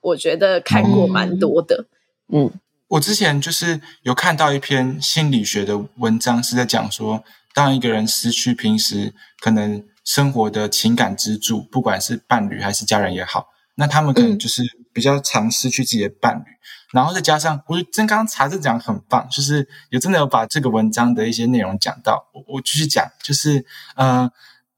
[0.00, 1.84] 我觉得看过蛮多的，
[2.28, 2.46] 嗯。
[2.46, 2.60] 嗯
[2.92, 7.24] 我之前就是有看到一篇心理学的文章，是在讲说，
[7.54, 14.62] 当一个人失去平时可能生活的情感支柱，不管是伴侣还是家人也好，那他们可能就是
[14.92, 16.42] 比较常失去自己的伴侣。
[16.42, 16.60] 嗯、
[16.92, 22.28] 然后再加上，我真刚刚查这讲很棒，就是有真的有把这个文章的一些内容讲到。
[22.34, 23.64] 我我继续讲，就是
[23.94, 24.30] 呃。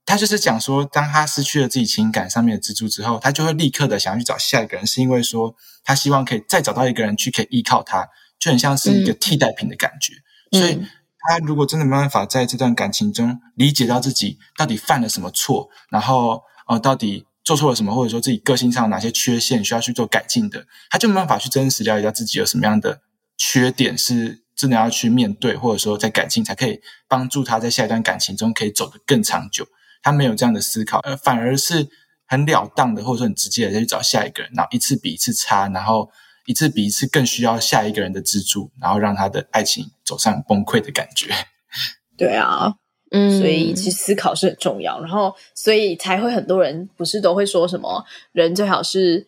[0.07, 8.07] 他就是讲说，当他失去了自己情感上面的支柱之后，他就会立刻的想要去找下一个人，是因为说他希望可以再找到一个人去可以依靠他，
[8.39, 10.13] 就很像是一个替代品的感觉。
[10.53, 10.87] 嗯、所以，
[11.19, 23.01] 他如果真的没办法在这段感情中理解到自己到底犯了什么错，然后呃，到底做错了什么，或者说自己个性上哪些缺陷需要去做改进的，他就没办法去真实了解到自己有什么样的
[23.39, 29.67] 缺点是真的要去面对，或者说在改进，才可以帮助他在下一段感情中可以走得更长久。
[30.05, 31.89] 他没有这样的思考，呃，反而是
[32.27, 36.11] 很了当的，或者说很直接的再去找下一个人，然后一次比一次差，然后
[36.47, 41.35] 一次比一次更需要下一个人的资助，然后让他的爱情走上崩溃的感觉。
[42.17, 42.75] 对啊，
[43.11, 49.27] 嗯，所以其实思考是很重要，然后所以才会很多人不是都会说什么人最好是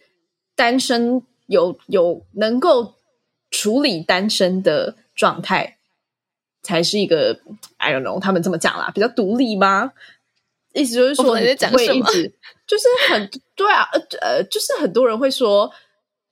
[0.54, 2.94] 单身有有能够
[3.50, 5.78] 处理单身的状态
[6.62, 7.40] 才是一个
[7.78, 9.92] I don't know，他们这么讲啦，比较独立吗？
[10.80, 12.06] 意思就是说你在讲什么？
[12.66, 15.70] 就是很对啊，呃呃，就是很多人会说，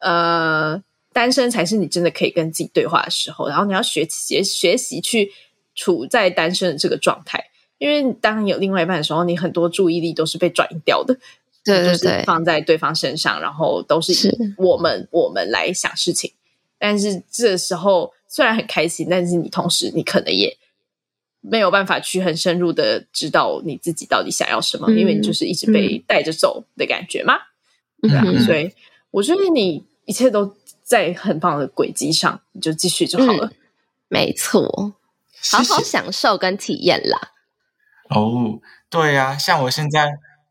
[0.01, 0.83] 呃，
[1.13, 5.33] 单身才是你真的可以跟自己对话的时候，然后你要学学学习去
[5.75, 11.15] 处在单身的这个状态，因为当你有另外一半的时候，你很多注意力都是被转移掉的，
[11.65, 16.33] 对对对，就是放在对方身上，然后都是以我们我们来想事情，
[16.79, 20.57] 但是这时候虽然很开心，但是你同时你可能也。
[21.47, 27.35] 没有办法去很深入的知道你自己到底想要什么，嗯、因为你就是一直被带着走的感觉嘛，
[28.03, 28.73] 嗯、对啊，嗯、所以
[29.11, 33.47] 我觉得你一切都在很棒的轨迹上，你就继续就好了。
[33.47, 33.57] 嗯、
[34.09, 34.95] 没错，
[35.51, 37.19] 好好享受跟体验啦。
[38.09, 40.09] 哦，对呀、啊，像我现在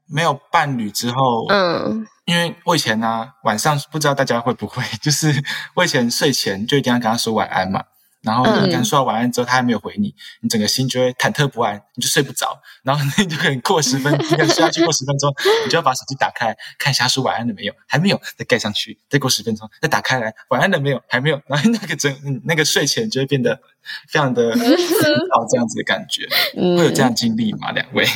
[0.08, 5.44] 没有伴侣之后，嗯，因为我以前呢、啊，晚上不知道大家会不会， 就是
[5.76, 7.84] 我以前睡前就一定要跟他说晚安嘛。
[8.24, 12.58] 然后你跟他说完晚安之后，他还没有回你，你整个心就会忐忑不安，你就睡不着。
[12.82, 15.34] 然后你就可能过十分， 你可能睡下去过十分钟，
[15.66, 21.42] 你就要把手机打开看一下说晚安了没有，还没有，再盖上去，再过十分钟，再打开来晚安了没有，还没有。
[21.48, 23.60] 然后那个整那个睡前就会变得
[24.08, 27.72] 非常的枯燥，这样子的感觉，嗯、会有这样经历吗？
[27.72, 28.08] 两位？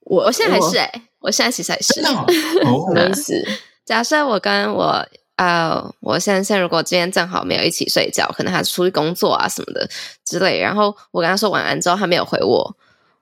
[0.00, 3.42] 我我现在还是哎，我现在其实还是哦， 没事。
[3.84, 5.08] 假设我跟我。
[5.36, 9.88] 呃，uh, 我先生如果今天正好没有一起睡觉，可能他出去工作啊什么的
[10.24, 12.76] 之类，然后我跟他说晚安之后，他没有回我，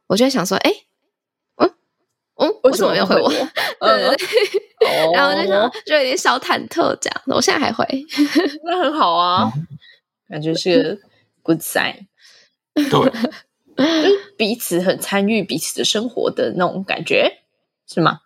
[0.06, 0.70] 我就会想说，哎，
[1.56, 1.70] 嗯
[2.36, 3.28] 嗯，为什么没有 回我？
[3.28, 4.16] 对，
[5.12, 7.22] 然后就想就有点小忐忑这样。
[7.26, 7.84] 我现在还会，
[8.64, 9.52] 那很好啊，
[10.28, 10.98] 感觉是个
[11.42, 12.06] good sign。
[12.74, 12.84] 对，
[13.76, 17.40] 就是彼此很参与彼此的生活的那种感觉，
[17.88, 18.20] 是吗？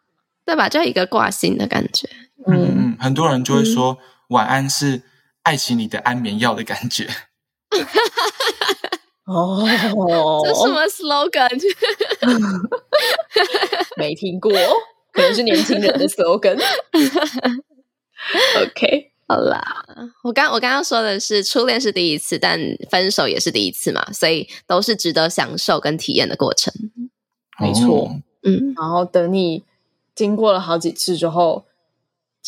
[0.45, 0.69] 对吧？
[0.69, 2.09] 就一个挂心的感觉。
[2.49, 5.03] 嗯嗯，很多人就会说晚安是
[5.43, 7.07] 爱情里的安眠药的感觉。
[9.27, 9.63] 哦，
[10.43, 11.61] 这什么 slogan？
[13.97, 14.51] 没听过，
[15.13, 16.59] 可能是年轻人的 slogan。
[18.63, 19.85] OK，好啦，
[20.25, 22.59] 我刚我刚刚说的是初恋是第一次，但
[22.91, 26.73] 分手也是第一次嘛，所以都是值得享受跟体验的过程。
[27.61, 28.11] 没错，
[28.45, 29.65] 嗯，然后等你
[30.15, 31.68] 经过了好几次之后。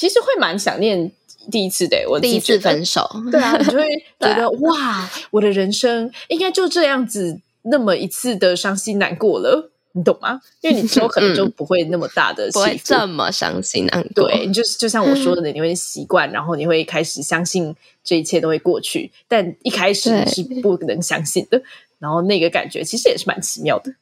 [0.00, 1.12] 其实会蛮想念
[1.50, 3.86] 第一次的，我第一次分手，对啊，你就会
[4.18, 10.40] 觉得、啊、 哇，我的人生应该就这样子那么一次的伤心难过了，你懂吗？
[10.62, 14.26] 因为你之后可能就不会那么大的不会这么伤心难过。
[14.26, 21.60] 对，你就是就像我说的，你会习惯，然后你会开始相信这一切都会过去，但一开始是不能相信的。
[21.98, 23.92] 然后那个感觉其实也是蛮奇妙的。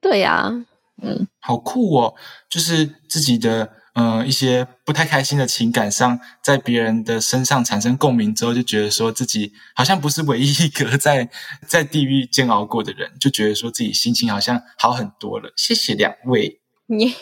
[0.00, 0.66] 对呀、啊，
[1.02, 2.14] 嗯，好酷哦，
[2.48, 3.68] 就是自己的。
[4.00, 11.28] 嗯，一些不太开心的情感上，在别人的身上产生共鸣之后，就觉得说自己好像不是唯一一个在
[11.66, 15.52] 在地狱煎熬过的人，就觉得说自己心情好像好很多了。
[15.54, 17.12] 谢谢两位，耶，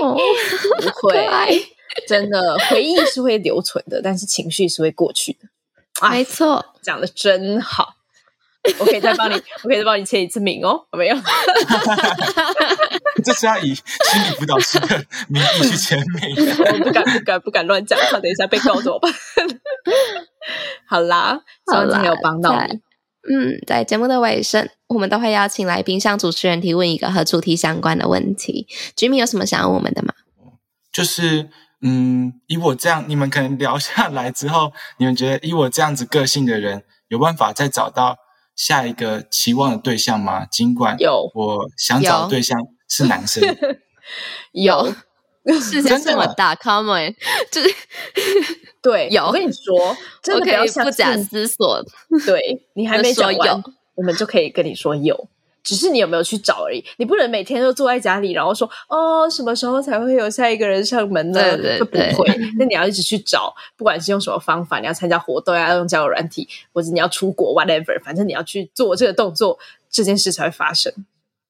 [0.00, 1.62] 不会，
[2.08, 6.10] 真的回忆是会留存的，但是情绪是会过去的。
[6.10, 7.95] 没错，讲的真好。
[8.78, 11.16] 我可以再帮你，我可以再帮你签一次名哦，有没有？
[13.24, 19.12] 这是要以心理辅导师的名义去签名， 我不敢，不敢，不敢乱讲，怕等一下被告怎么办？
[20.88, 22.80] 好啦，希望今天有帮到你。
[23.28, 28.68] 嗯，在节目的尾声，我们都会邀请来宾向主持人提问一个和主题相关的问题。
[28.94, 30.14] Jimmy 有什么想要问我们的吗？
[30.92, 31.48] 就是，
[31.82, 38.16] 嗯，以我这样，你们可能聊下来之后，你们觉得以我这样子个性的人，有办法再找到
[38.56, 40.44] 下一个期望的对象吗？
[40.46, 43.42] 尽管有，我想找的对象是男生。
[44.52, 44.94] 有，
[45.60, 47.14] 世界这么大，Come on，
[47.52, 47.74] 就是
[48.80, 49.26] 对，有。
[49.26, 51.84] 我跟你说，真的不要不假思索。
[52.24, 53.62] 对，你还没说有，
[53.94, 55.28] 我们就可以跟你说有。
[55.66, 61.40] 只是你有没有去找而已，你不能每天都坐在家里，然后说哦，什么时候才会有下一个人上门呢？
[61.56, 62.38] 对对对，不会。
[62.56, 69.58] 那你要一直去找，不管是用什么方法，你要参加活动，要用交友软体，或者你要出国，whatever，反正你要去做这个动作，
[69.90, 70.92] 这件事才会发生。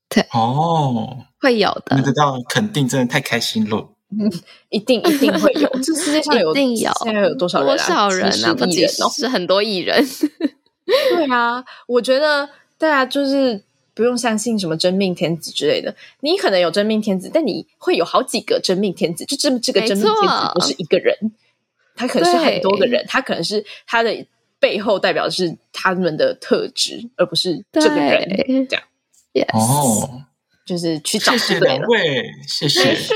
[0.09, 2.01] 对哦，会有的。
[2.01, 3.91] 得到肯定，真的太开心了。
[4.19, 4.33] 嗯，
[4.71, 5.69] 一定一定会有。
[5.83, 7.69] 这世界上有一定有，现在有多少人？
[7.69, 8.55] 多少人啊？
[8.55, 10.03] 不仅是很多艺人。
[10.87, 12.49] 对啊，我觉得
[12.79, 13.63] 大家就是。
[13.97, 21.17] 不用相信什么真命天子之类的，你可能有真命天子，但你会有好几个真命天子，就这么这个真命天子不是一个人，
[21.97, 24.15] 他可能是很多个人，他可能是他的
[24.61, 28.83] 背后代表的是他们的特质，而不是这个人这样。
[29.55, 30.25] 哦，
[30.67, 31.39] 就是去找对了。
[31.39, 33.15] 谢谢两位，谢谢，是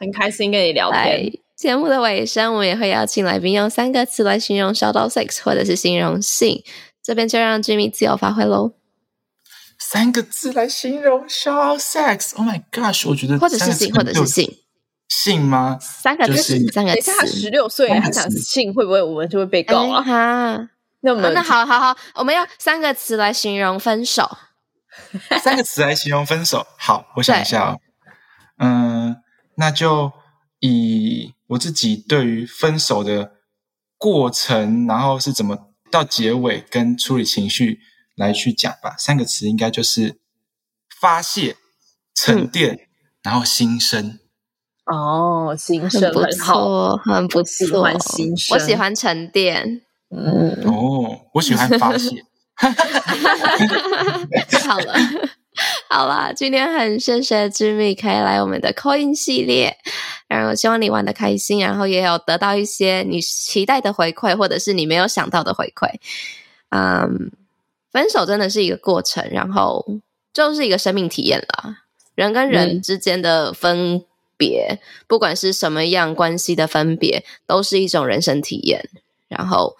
[0.00, 1.32] 很开心跟你聊天。
[1.54, 6.64] 节目的尾声，我们也会邀请来宾用三个词来形容 Shout Out Sex 或者是形容性。
[7.02, 8.72] 这边就让 Jimmy 自由发挥喽。
[9.80, 13.08] 三个字来形容 out sex，Oh my gosh！
[13.08, 14.58] 我觉得或者是性，或者是性，
[15.08, 15.78] 性吗？
[15.80, 17.10] 三个字，就是、三个字。
[17.18, 20.02] 他十六岁，他讲性会不会我们就会被告啊？
[20.02, 20.68] 哈，
[21.00, 24.38] 那我们、啊、那好好好，我们用三个词来形容分手。
[25.42, 27.80] 三个词来形容分手，好，我想一下哦。
[28.58, 29.16] 嗯，
[29.54, 30.12] 那就
[30.58, 33.32] 以我自己对于分手的
[33.96, 37.80] 过程，然后是怎么到结尾跟处理情绪
[38.20, 38.94] 来去讲吧。
[38.98, 40.18] 三个词应该就是
[41.00, 41.56] 发泄、
[42.14, 42.78] 沉淀，嗯、
[43.22, 44.18] 然后新生。
[44.84, 49.80] 哦，新生很好，很不错，喜欢新生，我喜欢沉淀。
[50.10, 52.24] 嗯，哦，我喜欢发泄。
[54.68, 54.94] 好了，
[55.88, 59.78] 好了，今天很谢谢 Jimmy 可以来我们的 Call In 系列，
[60.28, 65.98] 然后希望你玩的开心，然后也有得到一些你期待的回馈，或者是你没有想到的回馈。
[66.70, 67.32] 嗯，
[67.92, 69.84] 分手真的是一个过程，然后
[70.32, 71.76] 就是一个生命体验了。
[72.14, 74.04] 人跟人之间的分
[74.36, 78.88] 别，嗯、不管是什么样关系的分别，都是一种人生体验。
[79.28, 79.76] 然后。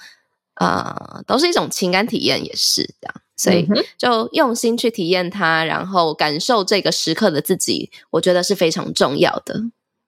[0.57, 9.59] 呃，都是一种情感体验，也是这样，所以就用心去体验它，然后感受这个时刻的自己，我觉得是非常重要的。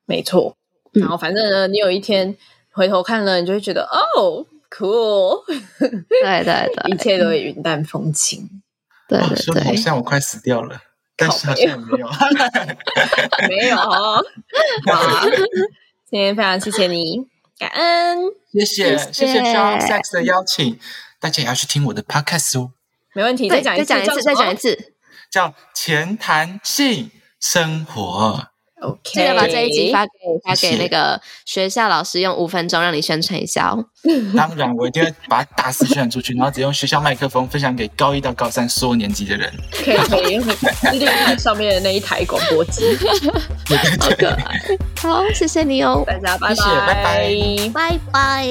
[0.04, 0.54] 没错，
[0.92, 2.36] 然后反正呢，你有一天
[2.70, 4.44] 回头看了，你就会觉得哦
[4.74, 5.44] ，cool，
[5.78, 8.48] 对对对，一切都会云淡风轻。
[9.08, 10.80] 对对对，好像我快死掉了，
[11.16, 12.08] 但是好像没有，
[13.48, 13.76] 没有。
[13.76, 14.22] 好，
[16.08, 17.26] 今天非常谢谢你。
[17.58, 18.18] 感恩，
[18.52, 20.78] 谢谢谢谢 Out Sex 的邀请，
[21.20, 22.72] 大家也要去听我的 Podcast 哦。
[23.12, 24.94] 没问题，再讲一次，再讲一次，再讲一次，
[25.30, 28.51] 叫前谈性生活。
[28.82, 30.10] OK，记得把这一集发给
[30.44, 33.84] 发给那个学校老师，用五分钟让你宣传一下哦。
[34.36, 39.52] 当然，我一定会把它大肆宣传出去，然后只用学校麦克风分享给高一到高三所有年级的人。
[39.72, 39.96] 可以
[40.40, 40.52] 可
[40.94, 42.82] 以，上面的那一台广播机。
[44.00, 44.60] 好可爱，
[45.00, 48.46] 好，谢谢你哦，大家拜拜，谢谢，拜拜，拜拜。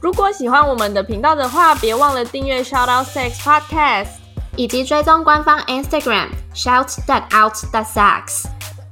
[0.00, 4.08] 如果喜欢我们的频道的话，别忘了订阅 Shout Out Sex Podcast，
[4.56, 8.61] 以及追踪官方 Instagram Shout That Out That Sex。